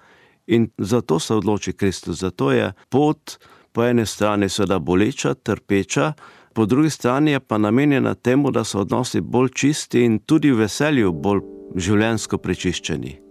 In 0.47 0.69
zato 0.77 1.19
se 1.19 1.33
odloči 1.33 1.73
Kristus, 1.73 2.21
zato 2.21 2.51
je 2.51 2.71
pot 2.89 3.39
po 3.73 3.83
eni 3.83 4.05
strani 4.05 4.49
seveda 4.49 4.79
boleča, 4.79 5.33
trpeča, 5.33 6.13
po 6.57 6.65
drugi 6.65 6.89
strani 6.89 7.31
je 7.31 7.39
pa 7.39 7.57
namenjena 7.57 8.13
temu, 8.13 8.51
da 8.51 8.63
so 8.63 8.79
odnosi 8.79 9.21
bolj 9.21 9.49
čisti 9.53 10.01
in 10.01 10.19
tudi 10.19 10.49
v 10.51 10.63
veselju 10.63 11.11
bolj 11.13 11.43
življensko 11.75 12.39
prečiščeni. 12.41 13.26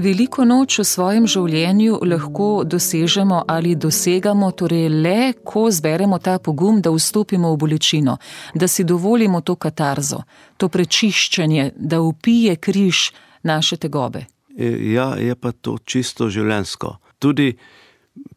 Veliko 0.00 0.46
noč 0.48 0.78
v 0.80 0.84
svojem 0.88 1.26
življenju 1.28 1.98
lahko 2.08 2.62
dosežemo 2.64 3.42
ali 3.48 3.74
dosegamo, 3.76 4.48
torej 4.56 4.88
le, 4.88 5.32
ko 5.44 5.66
zberemo 5.68 6.16
ta 6.18 6.38
pogum, 6.38 6.78
da 6.80 6.92
vstopimo 6.94 7.50
v 7.52 7.58
bolečino, 7.60 8.16
da 8.54 8.68
si 8.68 8.84
dovolimo 8.84 9.42
to 9.44 9.58
katarzo, 9.60 10.22
to 10.56 10.70
prečiščenje, 10.72 11.72
da 11.76 12.00
upije 12.00 12.56
križ 12.56 13.10
naše 13.44 13.76
tegobe. 13.76 14.24
E, 14.56 14.70
ja, 14.94 15.12
je 15.20 15.36
pa 15.36 15.52
to 15.52 15.76
čisto 15.84 16.30
življensko. 16.32 16.94
Tudi 17.18 17.50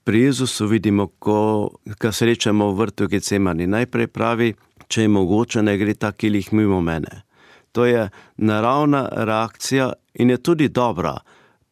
pri 0.03 0.25
Jezusu 0.27 0.67
vidimo, 0.67 1.07
ko 1.19 1.69
ga 1.99 2.11
srečamo 2.11 2.73
v 2.73 2.79
vrtu 2.81 3.07
Gecemani. 3.07 3.69
Najprej 3.71 4.09
pravi, 4.11 4.49
če 4.87 5.07
je 5.07 5.13
mogoče, 5.15 5.63
ne 5.63 5.77
gre 5.79 5.95
ta 5.95 6.11
kilih 6.11 6.51
mimo 6.51 6.81
mene. 6.83 7.23
To 7.71 7.87
je 7.87 8.09
naravna 8.37 9.07
reakcija 9.09 9.93
in 10.19 10.29
je 10.29 10.37
tudi 10.43 10.67
dobra 10.69 11.15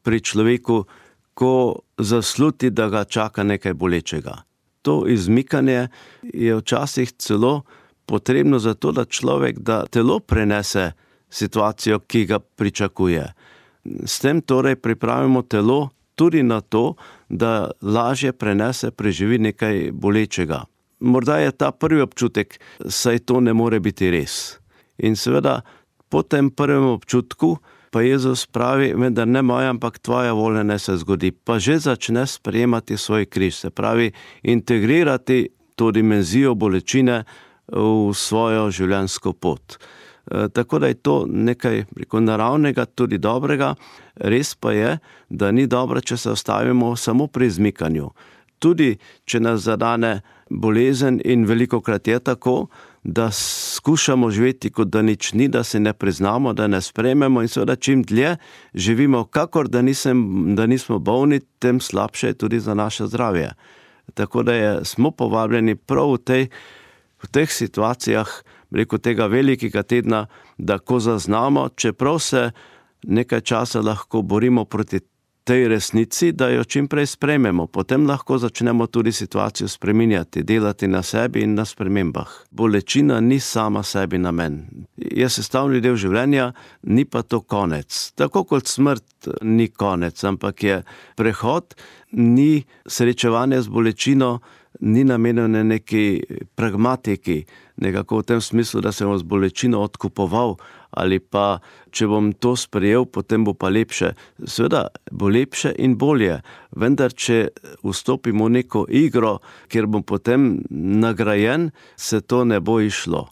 pri 0.03 0.21
človeku, 0.21 0.85
ko 1.33 1.79
zasluti, 1.97 2.69
da 2.69 2.89
ga 2.89 3.03
čaka 3.03 3.43
nekaj 3.43 3.73
bolečega. 3.73 4.41
To 4.81 5.07
izmikanje 5.07 5.87
je 6.21 6.55
včasih 6.57 7.11
celo 7.17 7.61
potrebno 8.05 8.59
zato, 8.59 8.91
da 8.91 9.05
človek 9.05 9.59
da 9.59 9.85
telo 9.85 10.19
prenese 10.19 10.91
situacijo, 11.29 11.99
ki 11.99 12.25
ga 12.25 12.39
pričakuje. 12.39 13.33
S 14.05 14.19
tem 14.19 14.41
torej 14.41 14.75
pripravimo 14.75 15.41
telo 15.41 15.89
tudi 16.15 16.43
na 16.43 16.61
to, 16.61 16.93
da 17.29 17.71
lažje 17.81 18.33
prenese, 18.33 18.91
preživi 18.91 19.37
nekaj 19.37 19.91
bolečega. 19.91 20.63
Morda 20.99 21.37
je 21.37 21.51
ta 21.51 21.71
prvi 21.71 22.01
občutek, 22.01 22.59
saj 22.85 23.19
to 23.25 23.39
ne 23.39 23.53
more 23.53 23.79
biti 23.79 24.11
res. 24.11 24.59
In 24.97 25.15
seveda 25.15 25.61
po 26.09 26.21
tem 26.21 26.51
prvem 26.51 26.83
občutku, 26.91 27.57
pa 27.91 28.01
Jezus 28.01 28.45
pravi, 28.47 28.93
vendar 28.95 29.27
ne 29.27 29.41
moja, 29.41 29.69
ampak 29.69 29.99
tvoja 29.99 30.33
volja 30.33 30.63
ne 30.63 30.79
se 30.79 30.95
zgodi. 30.97 31.31
Pa 31.31 31.59
že 31.59 31.79
začne 31.79 32.27
sprejemati 32.27 32.97
svoj 32.97 33.25
križ, 33.25 33.55
se 33.55 33.69
pravi, 33.69 34.11
integrirati 34.43 35.49
to 35.75 35.91
dimenzijo 35.91 36.55
bolečine 36.55 37.23
v 37.67 38.13
svojo 38.13 38.69
življenjsko 38.71 39.33
pot. 39.33 39.75
E, 40.31 40.47
tako 40.53 40.79
da 40.79 40.87
je 40.87 40.99
to 41.03 41.25
nekaj 41.27 41.85
preko 41.95 42.19
naravnega, 42.19 42.85
tudi 42.85 43.17
dobrega. 43.17 43.75
Res 44.15 44.55
pa 44.55 44.71
je, 44.71 44.97
da 45.29 45.51
ni 45.51 45.67
dobro, 45.67 46.01
če 46.01 46.17
se 46.17 46.31
ostavimo 46.31 46.95
samo 46.95 47.27
pri 47.27 47.47
izmikanju. 47.51 48.11
Tudi 48.59 48.93
če 49.25 49.39
nas 49.39 49.65
zadane 49.65 50.21
bolezen, 50.49 51.19
in 51.25 51.47
veliko 51.49 51.81
krat 51.81 52.07
je 52.07 52.19
tako, 52.19 52.67
da 53.03 53.31
skušamo 53.31 54.29
živeti, 54.31 54.69
kot 54.69 54.87
da 54.87 55.01
nič 55.01 55.33
ni, 55.33 55.47
da 55.47 55.63
se 55.63 55.79
ne 55.79 55.93
priznamo, 55.93 56.53
da 56.53 56.67
ne 56.67 56.81
sprememo 56.81 57.41
in 57.41 57.47
seveda 57.47 57.75
čim 57.75 58.03
dlje 58.03 58.35
živimo, 58.73 59.23
kakor 59.25 59.67
da, 59.67 59.81
nisem, 59.81 60.55
da 60.55 60.65
nismo 60.65 60.99
bolni, 60.99 61.39
tem 61.59 61.79
slabše 61.79 62.27
je 62.27 62.33
tudi 62.33 62.59
za 62.59 62.73
naše 62.73 63.07
zdravje. 63.07 63.53
Tako 64.13 64.43
da 64.43 64.53
je, 64.53 64.85
smo 64.85 65.11
povabljeni 65.11 65.75
prav 65.75 66.13
v, 66.13 66.17
tej, 66.17 66.47
v 67.23 67.27
teh 67.27 67.51
situacijah, 67.51 68.29
preko 68.69 68.97
tega 68.97 69.25
velikega 69.27 69.83
tedna, 69.83 70.25
da 70.57 70.79
ko 70.79 70.99
zaznamo, 70.99 71.69
čeprav 71.75 72.19
se 72.19 72.51
nekaj 73.03 73.41
časa 73.41 73.81
lahko 73.81 74.21
borimo 74.21 74.65
proti 74.65 74.99
tej 75.43 75.67
resnici, 75.67 76.31
da 76.31 76.49
jo 76.49 76.63
čim 76.63 76.87
prej 76.87 77.05
sprejmemo, 77.05 77.67
potem 77.67 78.05
lahko 78.07 78.37
začnemo 78.37 78.87
tudi 78.87 79.11
situacijo 79.11 79.67
spreminjati, 79.67 80.43
delati 80.43 80.87
na 80.87 81.01
sebi 81.03 81.41
in 81.41 81.55
na 81.55 81.65
spremembah. 81.65 82.29
Bolečina 82.51 83.19
ni 83.19 83.39
sama 83.39 83.83
sebi 83.83 84.17
namen. 84.17 84.85
Je 84.97 85.29
sestavni 85.29 85.81
del 85.81 85.97
življenja, 85.97 86.51
ni 86.83 87.05
pa 87.05 87.23
to 87.23 87.41
konec. 87.41 88.11
Tako 88.15 88.43
kot 88.43 88.67
smrt 88.67 89.29
ni 89.41 89.67
konec, 89.67 90.23
ampak 90.23 90.63
je 90.63 90.81
prehod, 91.17 91.75
ni 92.11 92.63
srečevanje 92.85 93.61
z 93.61 93.67
bolečino, 93.67 94.39
ni 94.81 95.03
namenjeno 95.03 95.63
neki 95.63 96.23
pragmatiki, 96.55 97.45
nekako 97.77 98.17
v 98.17 98.23
tem 98.23 98.41
smislu, 98.41 98.81
da 98.81 98.91
se 98.91 99.05
bom 99.05 99.17
z 99.17 99.23
bolečino 99.23 99.81
odkupoval 99.81 100.55
ali 100.91 101.19
pa 101.19 101.61
če 101.91 102.07
bom 102.11 102.33
to 102.33 102.55
sprejel, 102.59 103.05
potem 103.07 103.45
bo 103.47 103.53
pa 103.55 103.69
lepše. 103.71 104.11
Sveda 104.43 104.89
bo 105.11 105.29
lepše 105.31 105.71
in 105.79 105.95
bolje, 105.95 106.41
vendar 106.75 107.13
če 107.15 107.47
vstopimo 107.79 108.49
v 108.49 108.57
neko 108.57 108.83
igro, 108.89 109.37
kjer 109.71 109.87
bom 109.87 110.03
potem 110.03 110.59
nagrajen, 110.69 111.69
se 111.95 112.19
to 112.21 112.43
ne 112.43 112.59
bo 112.59 112.81
išlo. 112.83 113.29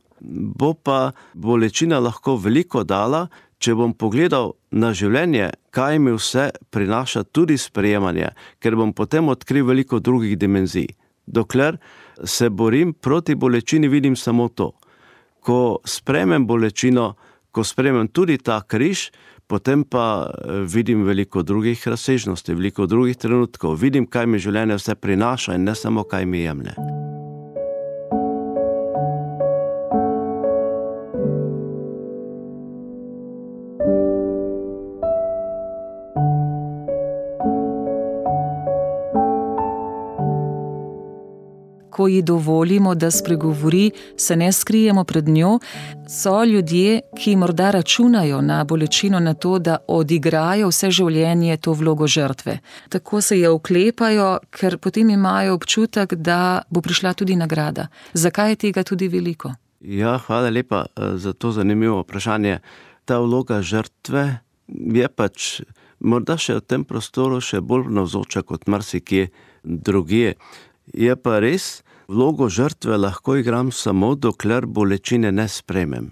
Bo 0.56 0.72
pa 0.74 1.12
bolečina 1.34 2.00
lahko 2.00 2.38
veliko 2.40 2.86
dala, 2.88 3.28
če 3.60 3.76
bom 3.76 3.92
pogledal 3.92 4.54
na 4.72 4.94
življenje, 4.96 5.52
kaj 5.76 6.00
mi 6.00 6.16
vse 6.16 6.48
prinaša 6.72 7.26
tudi 7.28 7.60
sprejemanje, 7.60 8.32
ker 8.64 8.80
bom 8.80 8.96
potem 8.96 9.28
odkril 9.28 9.68
veliko 9.68 10.00
drugih 10.00 10.40
dimenzij 10.40 10.88
dokler 11.30 11.78
se 12.24 12.50
borim 12.50 12.94
proti 12.94 13.36
bolečini, 13.36 13.88
vidim 13.88 14.16
samo 14.16 14.50
to. 14.50 14.72
Ko 15.40 15.80
spremem 15.86 16.48
bolečino, 16.48 17.14
ko 17.52 17.64
spremem 17.64 18.08
tudi 18.08 18.38
ta 18.38 18.62
križ, 18.62 19.10
potem 19.48 19.84
pa 19.84 20.30
eh, 20.30 20.62
vidim 20.66 21.04
veliko 21.04 21.44
drugih 21.44 21.88
razsežnosti, 21.88 22.54
veliko 22.54 22.86
drugih 22.86 23.18
trenutkov, 23.18 23.80
vidim, 23.82 24.06
kaj 24.06 24.28
mi 24.28 24.40
življenje 24.40 24.78
vse 24.78 24.96
prinaša 24.96 25.58
in 25.58 25.70
ne 25.70 25.76
samo, 25.76 26.04
kaj 26.04 26.26
mi 26.26 26.46
jemlje. 26.46 26.78
Ko 42.00 42.08
ji 42.08 42.22
dovolimo, 42.22 42.96
da 42.96 43.12
spregovori, 43.12 43.92
se 44.18 44.36
ne 44.36 44.52
skrijemo 44.52 45.04
pred 45.04 45.28
njo. 45.28 45.60
So 46.08 46.44
ljudje, 46.44 47.02
ki 47.18 47.36
morda 47.36 47.72
računajo 47.72 48.42
na 48.42 48.64
bolečino, 48.64 49.20
na 49.20 49.34
to, 49.34 49.60
da 49.60 49.78
odigrajo 49.88 50.70
vse 50.72 50.92
življenje 50.92 51.58
to 51.58 51.74
vlogo 51.74 52.08
žrtve. 52.08 52.60
Tako 52.90 53.22
se 53.22 53.40
je 53.40 53.50
oklepajo, 53.50 54.30
ker 54.50 54.78
potem 54.78 55.10
imajo 55.10 55.58
občutek, 55.60 56.16
da 56.16 56.62
bo 56.70 56.82
prišla 56.82 57.14
tudi 57.14 57.36
nagrada. 57.36 57.90
Zakaj 58.14 58.52
je 58.52 58.62
tega 58.64 58.84
tudi 58.84 59.12
veliko? 59.12 59.52
Ja, 59.82 60.16
hvala 60.24 60.50
lepa 60.50 60.86
eh, 60.86 61.18
za 61.18 61.34
to 61.34 61.52
zanimivo 61.52 62.00
vprašanje. 62.06 62.62
Ta 63.06 63.20
vloga 63.20 63.60
žrtve 63.62 64.24
je 64.96 65.12
pač 65.12 65.62
morda 66.00 66.40
še 66.40 66.62
v 66.62 66.64
tem 66.64 66.88
prostoru 66.88 67.44
še 67.44 67.60
bolj 67.60 67.92
navzoča 67.92 68.48
kot 68.48 68.72
marsikje 68.72 69.34
drugje. 69.64 70.36
Je 70.96 71.16
pa 71.20 71.38
res, 71.44 71.84
vlogo 72.10 72.50
žrtve 72.50 72.98
lahko 72.98 73.36
igram 73.38 73.72
samo, 73.72 74.16
dokler 74.16 74.66
bolečine 74.66 75.32
ne 75.32 75.48
spremem. 75.48 76.12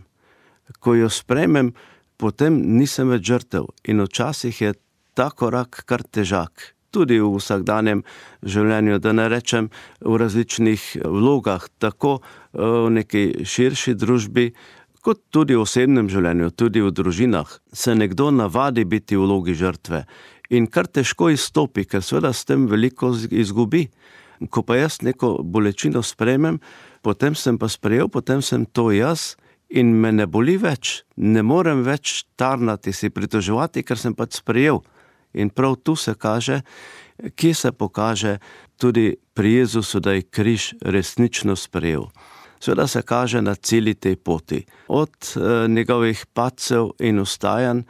Ko 0.80 0.94
jo 0.94 1.10
spremem, 1.10 1.74
potem 2.22 2.60
nisem 2.78 3.10
več 3.10 3.26
žrtev 3.26 3.72
in 3.90 4.04
včasih 4.06 4.62
je 4.62 4.74
ta 5.18 5.30
korak 5.34 5.82
kar 5.90 6.06
težak. 6.06 6.74
Tudi 6.94 7.18
v 7.20 7.32
vsakdanjem 7.36 8.04
življenju, 8.46 9.00
da 9.02 9.12
ne 9.14 9.28
rečem 9.30 9.72
v 10.00 10.20
različnih 10.22 10.86
vlogah, 11.04 11.66
tako 11.82 12.20
eh, 12.22 12.62
v 12.62 12.94
neki 13.02 13.24
širši 13.44 13.98
družbi, 13.98 14.52
kot 15.02 15.24
tudi 15.34 15.58
v 15.58 15.66
osebnem 15.66 16.12
življenju, 16.14 16.54
tudi 16.54 16.84
v 16.84 16.94
družinah, 16.94 17.50
se 17.74 17.96
nekdo 17.96 18.30
navadi 18.32 18.86
biti 18.86 19.18
v 19.18 19.26
vlogi 19.26 19.58
žrtve 19.58 20.06
in 20.50 20.68
kar 20.72 20.88
težko 20.88 21.32
izstopi, 21.34 21.84
ker 21.84 22.06
seveda 22.06 22.32
s 22.34 22.46
tem 22.48 22.70
veliko 22.72 23.12
izgubi. 23.32 23.88
Ko 24.50 24.62
pa 24.62 24.78
jaz 24.78 25.02
neko 25.02 25.40
bolečino 25.44 26.04
sprejmem, 26.06 26.60
potem 27.02 27.36
sem 27.36 27.58
pa 27.58 27.70
sprejel, 27.70 28.10
potem 28.10 28.42
sem 28.42 28.66
to 28.66 28.92
jaz 28.92 29.36
in 29.70 29.92
me 30.02 30.12
ne 30.12 30.28
boli 30.28 30.56
več, 30.58 31.04
ne 31.18 31.44
morem 31.44 31.84
več 31.84 32.24
tarnati, 32.40 32.94
si 32.94 33.10
pritoževati, 33.10 33.84
ker 33.84 34.00
sem 34.00 34.16
pač 34.16 34.40
sprejel. 34.40 34.80
In 35.38 35.50
prav 35.50 35.76
tu 35.84 35.96
se 35.96 36.14
kaže, 36.16 36.62
kje 37.36 37.54
se 37.54 37.72
pokaže 37.72 38.38
tudi 38.80 39.18
pri 39.34 39.54
Jezusu, 39.62 40.00
da 40.00 40.16
je 40.16 40.24
križ 40.24 40.74
resnično 40.82 41.56
sprejel. 41.56 42.08
Sveda 42.60 42.88
se 42.88 43.02
kaže 43.02 43.42
na 43.42 43.56
celi 43.56 43.94
tej 43.94 44.16
poti, 44.16 44.64
od 44.88 45.14
e, 45.36 45.68
njegovih 45.68 46.26
pacev 46.34 46.96
in 47.00 47.20
ustajanj, 47.20 47.84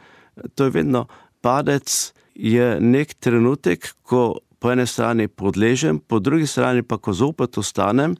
to 0.54 0.64
je 0.64 0.70
vedno 0.70 1.06
padec, 1.40 2.12
je 2.34 2.76
nek 2.80 3.14
trenutek, 3.14 3.94
ko 4.02 4.38
po 4.58 4.72
eni 4.72 4.86
strani 4.86 5.28
podležem, 5.28 5.98
po 5.98 6.18
drugi 6.18 6.46
strani 6.46 6.82
pa, 6.82 6.98
ko 6.98 7.12
zopet 7.12 7.58
ostanem, 7.58 8.16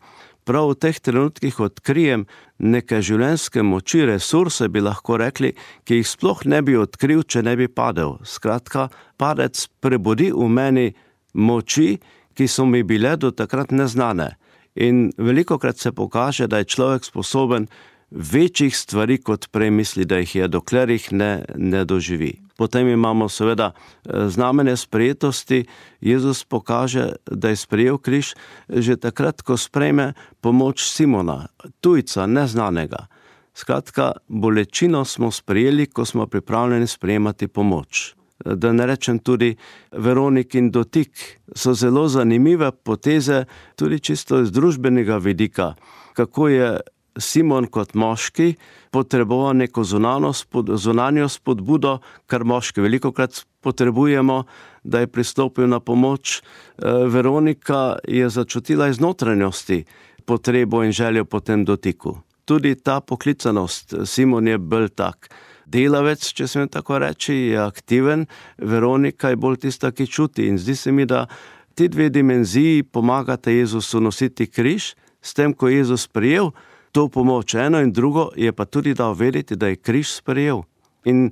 prav 0.49 0.71
v 0.73 0.79
teh 0.81 0.97
trenutkih 0.97 1.59
odkrijem 1.61 2.25
neke 2.59 3.03
življenjske 3.05 3.63
moči, 3.63 4.05
resurse, 4.09 4.69
bi 4.73 4.81
lahko 4.81 5.19
rekli, 5.21 5.53
ki 5.85 6.01
jih 6.01 6.09
sploh 6.09 6.45
ne 6.49 6.63
bi 6.65 6.79
odkril, 6.79 7.25
če 7.29 7.43
ne 7.45 7.57
bi 7.59 7.69
padel. 7.69 8.17
Skratka, 8.25 8.89
padec 9.21 9.67
prebudi 9.83 10.31
v 10.33 10.49
meni 10.49 10.89
moči, 11.35 11.99
ki 12.33 12.47
so 12.49 12.65
mi 12.65 12.85
bile 12.87 13.17
do 13.19 13.33
takrat 13.35 13.75
neznane. 13.75 14.37
In 14.79 15.11
veliko 15.19 15.59
krat 15.59 15.79
se 15.79 15.93
pokaže, 15.93 16.47
da 16.47 16.63
je 16.63 16.71
človek 16.71 17.05
sposoben 17.05 17.67
večjih 18.11 18.77
stvari, 18.77 19.19
kot 19.19 19.49
prej 19.51 19.71
misli, 19.71 20.05
da 20.05 20.19
jih 20.19 20.35
je, 20.37 20.49
dokler 20.49 20.91
jih 20.91 21.13
ne, 21.13 21.45
ne 21.57 21.85
doživi. 21.85 22.33
Potem 22.57 22.89
imamo 22.89 23.29
seveda 23.29 23.71
eh, 23.73 24.29
znamenje 24.29 24.77
sprejetosti. 24.77 25.65
Jezus 26.01 26.45
pokaže, 26.45 27.13
da 27.31 27.49
je 27.49 27.57
sprejel 27.57 27.99
križ 27.99 28.35
že 28.69 28.97
takrat, 28.97 29.43
ko 29.43 29.57
sprejme 29.57 30.13
pomoč 30.41 30.83
Simona, 30.83 31.47
tujca, 31.81 32.27
neznanega. 32.27 33.07
Skratka, 33.55 34.13
bolečino 34.29 35.05
smo 35.05 35.31
sprejeli, 35.31 35.87
ko 35.87 36.05
smo 36.05 36.27
pripravljeni 36.27 36.87
sprejemati 36.87 37.49
pomoč. 37.49 38.15
Da 38.45 38.73
ne 38.73 38.87
rečem 38.87 39.19
tudi 39.19 39.57
Veronik 39.93 40.55
in 40.55 40.71
dotik, 40.71 41.11
so 41.55 41.75
zelo 41.75 42.09
zanimive 42.09 42.71
poteze, 42.71 43.45
tudi 43.77 43.99
čisto 44.01 44.41
iz 44.41 44.53
družbenega 44.53 45.17
vidika, 45.19 45.75
kako 46.15 46.49
je 46.49 46.79
Simon 47.19 47.67
kot 47.67 47.95
moški 47.95 48.55
potreboval 48.91 49.57
neko 49.57 49.85
zunanjo 49.85 51.29
spodbudo, 51.29 51.99
kar 52.27 52.45
moški 52.45 52.81
veliko 52.81 53.13
krat 53.13 53.45
potrebujemo, 53.61 54.45
da 54.85 55.01
je 55.01 55.07
pristopil 55.07 55.69
na 55.69 55.81
pomoč. 55.81 56.39
Eh, 56.39 56.85
Veronika 57.07 57.97
je 58.09 58.29
začutila 58.29 58.89
iz 58.89 59.01
notranjosti 59.01 59.85
potrebo 60.25 60.85
in 60.85 60.93
željo 60.93 61.25
po 61.25 61.41
tem 61.41 61.65
dotiku. 61.65 62.19
Tudi 62.45 62.75
ta 62.75 63.01
poklicanost, 63.01 63.95
Simon 64.05 64.49
je 64.49 64.59
bolj 64.59 64.89
tak. 64.89 65.29
Delavec, 65.67 66.25
če 66.33 66.47
smem 66.49 66.69
tako 66.73 66.99
reči, 66.99 67.35
je 67.53 67.59
aktiven, 67.61 68.25
Veronika 68.59 69.29
je 69.29 69.37
bolj 69.37 69.59
tista, 69.67 69.91
ki 69.93 70.07
čuti. 70.07 70.47
In 70.49 70.57
zdi 70.59 70.77
se 70.77 70.93
mi, 70.93 71.05
da 71.07 71.27
ti 71.75 71.89
dve 71.89 72.09
dimenziji 72.09 72.83
pomagata 72.83 73.51
Jezusu 73.51 74.01
nositi 74.01 74.47
križ, 74.47 74.95
s 75.21 75.35
tem, 75.35 75.53
ko 75.53 75.69
je 75.69 75.77
Jezus 75.77 76.07
prijel 76.09 76.51
to 76.93 77.09
pomoč. 77.09 77.55
Eno 77.55 77.81
in 77.81 77.93
drugo 77.93 78.31
je 78.37 78.53
pa 78.53 78.65
tudi 78.65 78.95
dal 78.95 79.15
vedeti, 79.15 79.57
da 79.57 79.69
je 79.69 79.77
križ 79.77 80.13
sprejel. 80.21 80.63
In 81.05 81.31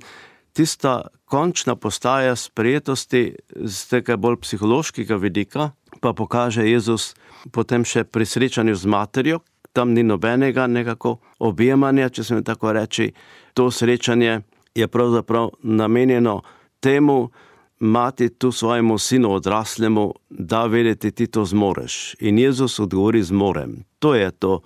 tista 0.53 1.07
končna 1.25 1.75
postaja 1.75 2.35
sprejetosti 2.35 3.35
z 3.55 3.87
tega 3.89 4.17
bolj 4.17 4.39
psihološkega 4.41 5.15
vidika 5.15 5.71
pa 5.99 6.13
pokaže 6.13 6.65
Jezus 6.65 7.15
potem 7.51 7.85
še 7.85 8.05
pri 8.05 8.25
srečanju 8.25 8.75
z 8.75 8.85
materjo. 8.85 9.37
Tam 9.73 9.93
ni 9.93 10.01
nobenega 10.03 10.67
nekako 10.67 11.19
objemanja, 11.39 12.09
če 12.09 12.23
se 12.23 12.35
mi 12.35 12.43
tako 12.43 12.73
reči. 12.73 13.11
To 13.53 13.69
srečanje 13.71 14.41
je 14.73 14.87
pravzaprav 14.87 15.51
namenjeno 15.61 16.41
temu, 16.81 17.29
mati 17.79 18.29
tu 18.29 18.51
svojemu 18.51 18.97
sinu 18.97 19.35
odraslemu, 19.37 20.13
da 20.29 20.65
vedeti, 20.65 21.11
ti 21.11 21.27
to 21.27 21.45
zmoreš. 21.45 22.15
In 22.25 22.39
Jezus 22.41 22.79
odgovori 22.79 23.21
zmorem. 23.23 23.83
To 23.99 24.15
je 24.17 24.31
to 24.31 24.61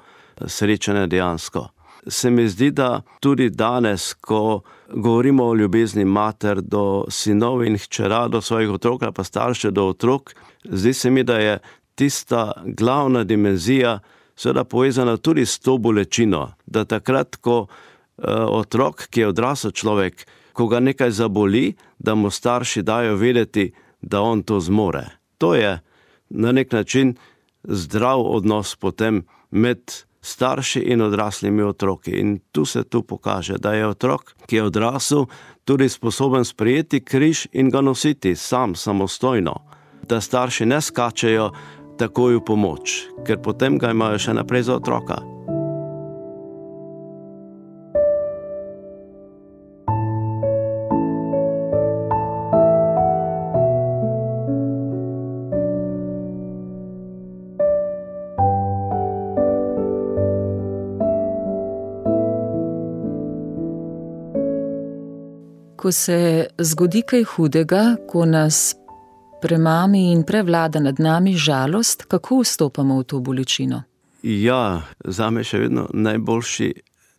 srečanje 0.48 1.08
dejansko. 1.08 1.68
Se 2.08 2.30
mi 2.30 2.48
zdi, 2.50 2.72
da 2.72 3.02
tudi 3.20 3.50
danes, 3.50 4.14
ko 4.14 4.62
govorimo 4.90 5.46
o 5.46 5.56
ljubezni 5.56 6.06
mater 6.06 6.62
do 6.62 7.06
sinov 7.10 7.64
in 7.66 7.78
hčera, 7.78 8.28
do 8.28 8.42
svojih 8.42 8.72
otrok, 8.72 9.04
pa 9.16 9.24
starše 9.24 9.72
do 9.72 9.86
otrok, 9.88 10.34
zdi 10.64 10.94
se 10.94 11.10
mi, 11.10 11.24
da 11.24 11.38
je 11.38 11.60
tista 11.96 12.52
glavna 12.66 13.24
dimenzija, 13.24 14.00
seveda 14.36 14.64
povezana 14.64 15.18
tudi 15.18 15.46
s 15.46 15.60
to 15.60 15.78
bolečino. 15.78 16.54
Da 16.66 16.86
takrat, 16.86 17.36
ko 17.36 17.60
uh, 17.62 17.68
otrok, 18.50 19.08
ki 19.10 19.20
je 19.20 19.28
odrasel 19.28 19.72
človek, 19.72 20.26
ko 20.54 20.68
ga 20.68 20.80
nekaj 20.80 21.12
zaboli, 21.12 21.76
da 22.00 22.16
mu 22.16 22.30
starši 22.30 22.82
dajo 22.82 23.16
vedeti, 23.16 23.72
da 24.02 24.22
on 24.22 24.44
to 24.44 24.60
zmore. 24.60 25.06
To 25.38 25.56
je 25.56 25.80
na 26.30 26.52
nek 26.52 26.72
način 26.72 27.16
zdrav 27.64 28.22
odnos 28.22 28.76
potem 28.76 29.24
med 29.52 29.92
starši 30.22 30.80
in 30.80 31.02
odraslimi 31.02 31.64
otroki. 31.64 32.12
In 32.12 32.40
tu 32.52 32.66
se 32.66 32.84
tu 32.84 33.04
pokaže, 33.04 33.58
da 33.58 33.74
je 33.74 33.88
otrok, 33.88 34.36
ki 34.46 34.56
je 34.56 34.64
odrasel, 34.64 35.26
tudi 35.66 35.90
sposoben 35.90 36.46
sprejeti 36.46 37.04
križ 37.04 37.48
in 37.52 37.70
ga 37.70 37.82
nositi 37.82 38.36
sam, 38.36 38.76
samostojno. 38.76 39.56
Da 40.08 40.22
starši 40.22 40.66
ne 40.66 40.82
skačejo 40.82 41.52
takoj 41.98 42.36
v 42.36 42.46
pomoč, 42.46 43.06
ker 43.26 43.42
potem 43.42 43.78
ga 43.78 43.92
imajo 43.92 44.20
še 44.20 44.34
naprej 44.34 44.70
za 44.70 44.80
otroka. 44.82 45.22
Ko 65.92 65.96
se 65.96 66.48
zgodi 66.58 67.02
kaj 67.02 67.24
hudega, 67.24 67.96
ko 68.08 68.26
nas 68.26 68.76
premami 69.42 70.12
in 70.12 70.24
prevlada 70.24 70.80
nad 70.80 71.00
nami 71.00 71.34
žalost, 71.36 72.06
kako 72.08 72.40
vstopamo 72.40 73.00
v 73.00 73.04
to 73.04 73.20
bolečino? 73.20 73.84
Ja, 74.24 74.82
za 75.04 75.30
me 75.30 75.42
je 75.42 75.50
še 75.50 75.60
vedno 75.60 75.90
najboljši 75.94 76.70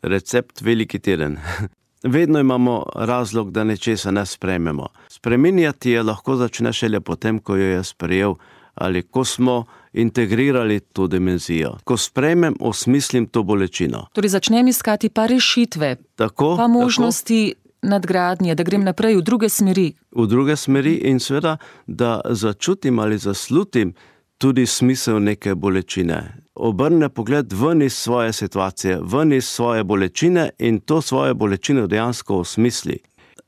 recept 0.02 0.62
veliki 0.62 0.98
teden. 0.98 1.36
Vedno 2.16 2.40
imamo 2.40 2.86
razlog, 2.94 3.52
da 3.52 3.64
nečesa 3.64 4.10
ne 4.10 4.24
sprejmemo. 4.26 4.88
Spreminjati 5.08 5.90
je 5.90 6.02
lahko 6.02 6.36
začne 6.36 6.72
šele 6.72 7.00
potem, 7.00 7.38
ko 7.38 7.56
jo 7.56 7.68
je 7.76 7.84
sprejel 7.84 8.34
ali 8.74 9.02
ko 9.02 9.24
smo 9.24 9.64
integrirali 9.92 10.80
to 10.80 11.06
dimenzijo. 11.06 11.76
Ko 11.84 11.96
sprejmem, 11.96 12.54
osmislim 12.60 13.26
to 13.26 13.42
bolečino. 13.42 14.06
Torej, 14.12 14.32
začnem 14.32 14.68
iskati 14.68 15.08
pa 15.08 15.26
rešitve, 15.26 15.96
tako, 16.16 16.56
pa 16.56 16.66
možnosti. 16.66 17.52
Nadgradnje, 17.82 18.54
da 18.54 18.62
grem 18.62 18.84
naprej 18.84 19.16
v 19.16 19.22
druge 19.22 19.48
smeri. 19.48 19.92
V 20.14 20.26
druge 20.26 20.56
smeri 20.56 20.94
in 21.10 21.18
seveda, 21.20 21.56
da 21.86 22.20
začutim 22.30 22.98
ali 22.98 23.18
zaslutim 23.18 23.94
tudi 24.38 24.66
smisel 24.66 25.18
neke 25.22 25.54
bolečine. 25.54 26.36
Obrne 26.54 27.08
pogled 27.08 27.52
ven 27.52 27.82
iz 27.82 27.94
svoje 27.94 28.32
situacije, 28.32 29.00
ven 29.02 29.32
iz 29.32 29.44
svoje 29.44 29.84
bolečine 29.84 30.50
in 30.58 30.80
to 30.80 31.02
svoje 31.02 31.34
bolečine 31.34 31.86
dejansko 31.86 32.36
osmisli. 32.36 32.98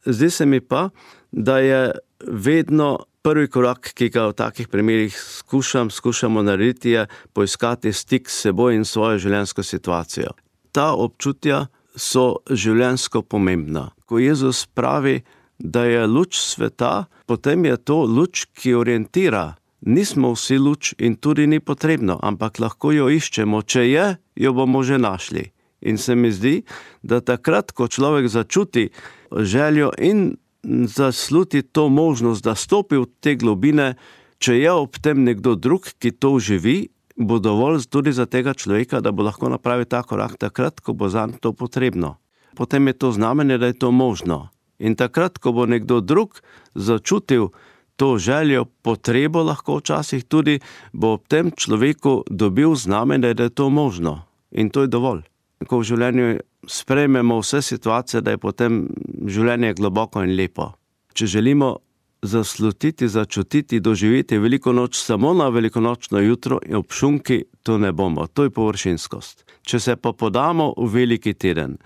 Zdi 0.04 0.30
se 0.30 0.46
mi 0.46 0.60
pa, 0.60 0.88
da 1.32 1.58
je 1.58 1.90
vedno 2.26 2.98
prvi 3.22 3.48
korak, 3.48 3.92
ki 3.94 4.08
ga 4.08 4.26
v 4.26 4.32
takih 4.32 4.68
primerih 4.68 5.14
skušam, 5.18 5.90
skušamo 5.90 6.42
narediti, 6.42 6.90
je 6.90 7.06
poiskati 7.32 7.92
stik 7.92 8.30
s 8.30 8.40
seboj 8.40 8.74
in 8.74 8.84
svojo 8.84 9.18
življenjsko 9.18 9.62
situacijo. 9.62 10.34
Ta 10.72 10.92
občutja 10.92 11.66
so 11.96 12.42
življenjsko 12.50 13.22
pomembna. 13.22 13.90
Ko 14.06 14.18
Jezus 14.18 14.66
pravi, 14.66 15.22
da 15.58 15.84
je 15.84 16.06
luč 16.06 16.38
sveta, 16.38 17.06
potem 17.26 17.64
je 17.64 17.76
to 17.76 18.04
luč, 18.04 18.46
ki 18.52 18.74
orientira. 18.74 19.54
Nismo 19.84 20.32
vsi 20.34 20.58
luč 20.58 20.94
in 20.98 21.16
tudi 21.16 21.46
ni 21.46 21.60
potrebno, 21.60 22.18
ampak 22.22 22.58
lahko 22.58 22.92
jo 22.92 23.10
iščemo, 23.12 23.62
če 23.62 23.82
je, 23.88 24.06
jo 24.40 24.54
bomo 24.56 24.82
že 24.82 24.98
našli. 24.98 25.50
In 25.84 25.98
se 26.00 26.14
mi 26.16 26.32
zdi, 26.32 26.62
da 27.04 27.20
takrat, 27.20 27.72
ko 27.72 27.88
človek 27.88 28.28
začuti 28.32 28.88
željo 29.30 29.92
in 30.00 30.36
zasluti 30.88 31.62
to 31.62 31.88
možnost, 31.88 32.44
da 32.44 32.54
stopi 32.54 32.96
v 32.96 33.06
te 33.20 33.34
globine, 33.36 33.94
če 34.40 34.56
je 34.56 34.72
ob 34.72 34.96
tem 34.96 35.24
nekdo 35.24 35.54
drug, 35.54 35.84
ki 36.00 36.16
to 36.16 36.38
živi, 36.40 36.88
bo 37.16 37.38
dovolj 37.38 37.86
tudi 37.90 38.12
za 38.12 38.26
tega 38.26 38.54
človeka, 38.54 39.00
da 39.00 39.12
bo 39.12 39.22
lahko 39.22 39.48
napravil 39.48 39.86
ta 39.86 40.02
korak 40.02 40.36
takrat, 40.38 40.80
ko 40.80 40.92
bo 40.92 41.08
za 41.08 41.28
to 41.40 41.52
potrebno. 41.52 42.16
Potem 42.54 42.86
je 42.86 42.92
to 42.92 43.12
znamenje, 43.12 43.58
da 43.58 43.66
je 43.66 43.78
to 43.78 43.90
možno. 43.90 44.48
In 44.78 44.94
takrat, 44.94 45.38
ko 45.38 45.52
bo 45.52 45.66
nekdo 45.66 46.00
drug 46.00 46.42
začutil 46.74 47.50
to 47.96 48.18
željo, 48.18 48.64
potrebo, 48.82 49.42
lahko 49.42 49.78
včasih 49.78 50.24
tudi 50.24 50.58
bo 50.92 51.14
ob 51.14 51.26
tem 51.28 51.50
človeku 51.50 52.24
dobil 52.30 52.74
znamenje, 52.74 53.34
da 53.34 53.42
je 53.42 53.54
to 53.54 53.70
možno. 53.70 54.26
In 54.50 54.70
to 54.70 54.82
je 54.82 54.90
dovolj. 54.90 55.22
Ko 55.66 55.78
v 55.78 55.86
življenju 55.86 56.26
sprejmemo 56.66 57.38
vse 57.38 57.62
situacije, 57.62 58.20
da 58.20 58.34
je 58.34 58.38
potem 58.38 58.88
življenje 59.26 59.74
globoko 59.78 60.22
in 60.22 60.34
lepo. 60.36 60.72
Če 61.14 61.26
želimo 61.26 61.78
zaslutiti, 62.24 63.08
začutiti, 63.08 63.80
doživeti 63.80 64.38
veliko 64.38 64.72
noč 64.72 64.96
samo 64.96 65.34
na 65.34 65.48
velikonočno 65.48 66.20
jutro 66.20 66.58
in 66.66 66.76
ob 66.76 66.92
šunki, 66.92 67.44
to 67.62 67.78
ne 67.78 67.92
bomo, 67.92 68.26
to 68.26 68.48
je 68.48 68.50
površinskost. 68.50 69.44
Če 69.62 69.80
se 69.80 69.96
pa 69.96 70.12
podamo 70.12 70.72
v 70.76 70.88
veliki 70.92 71.34
teden, 71.34 71.76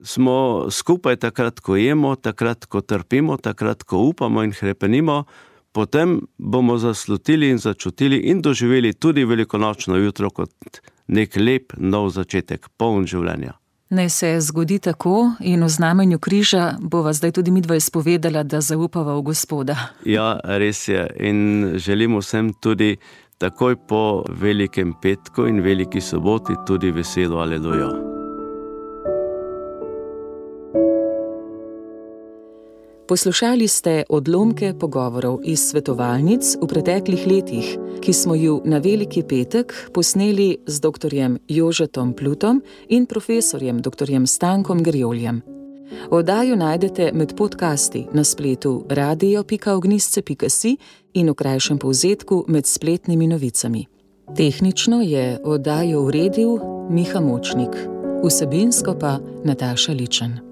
smo 0.00 0.68
skupaj 0.70 1.16
takrat, 1.16 1.60
ko 1.60 1.76
jemo, 1.76 2.14
takrat, 2.16 2.66
ko 2.66 2.80
trpimo, 2.80 3.36
takrat, 3.36 3.82
ko 3.82 4.04
upamo 4.10 4.42
in 4.46 4.54
krepenimo, 4.54 5.24
potem 5.72 6.20
bomo 6.38 6.78
zaslutili 6.78 7.50
in 7.50 7.58
začutili 7.58 8.22
in 8.30 8.42
doživeli 8.42 8.92
tudi 8.94 9.24
velikonočno 9.24 9.96
jutro 9.96 10.30
kot 10.30 10.82
nek 11.08 11.36
lep 11.36 11.72
nov 11.78 12.10
začetek, 12.14 12.68
poln 12.76 13.06
življenja. 13.06 13.58
Ne 13.90 14.08
se 14.08 14.40
zgodi 14.40 14.78
tako, 14.78 15.32
in 15.40 15.64
v 15.64 15.68
znamenju 15.68 16.18
križa 16.18 16.74
bova 16.80 17.12
zdaj 17.12 17.32
tudi 17.32 17.50
mi 17.50 17.60
dva 17.60 17.76
izpovedala, 17.76 18.42
da 18.42 18.60
zaupava 18.60 19.14
v 19.14 19.22
Gospoda. 19.22 19.76
Ja, 20.04 20.40
res 20.44 20.88
je. 20.88 21.06
In 21.20 21.72
želim 21.76 22.18
vsem 22.18 22.52
tudi 22.52 22.96
takoj 23.38 23.76
po 23.88 24.24
velikem 24.28 24.92
petku 25.02 25.46
in 25.46 25.60
veliki 25.60 26.00
soboti 26.00 26.52
tudi 26.66 26.90
veselo 26.90 27.38
alelujo. 27.38 28.17
Poslušali 33.08 33.68
ste 33.68 34.02
odlomke 34.08 34.74
pogovorov 34.80 35.40
iz 35.44 35.70
svetovalnic 35.70 36.56
v 36.60 36.66
preteklih 36.68 37.26
letih, 37.26 37.78
ki 38.00 38.12
smo 38.12 38.34
ju 38.34 38.60
na 38.64 38.78
Veliki 38.78 39.22
petek 39.22 39.72
posneli 39.94 40.58
z 40.66 40.80
dr. 40.80 41.14
Jožetom 41.48 42.12
Plutom 42.12 42.62
in 42.88 43.06
profesorjem 43.06 43.80
dr. 43.80 44.12
Stankom 44.26 44.82
Grjoljem. 44.82 45.40
Oddajo 46.10 46.56
najdete 46.56 47.12
med 47.14 47.36
podcasti 47.36 48.06
na 48.12 48.24
spletu 48.24 48.84
radio.ognisce.si 48.88 50.76
in 51.14 51.30
v 51.30 51.34
krajšem 51.34 51.78
povzetku 51.78 52.44
med 52.48 52.66
spletnimi 52.66 53.26
novicami. 53.26 53.86
Tehnično 54.36 55.00
je 55.00 55.40
oddajo 55.44 56.02
uredil 56.02 56.58
Miha 56.90 57.20
Močnik, 57.20 57.72
vsebinsko 58.24 58.98
pa 59.00 59.18
Nataša 59.44 59.92
Ličen. 59.92 60.47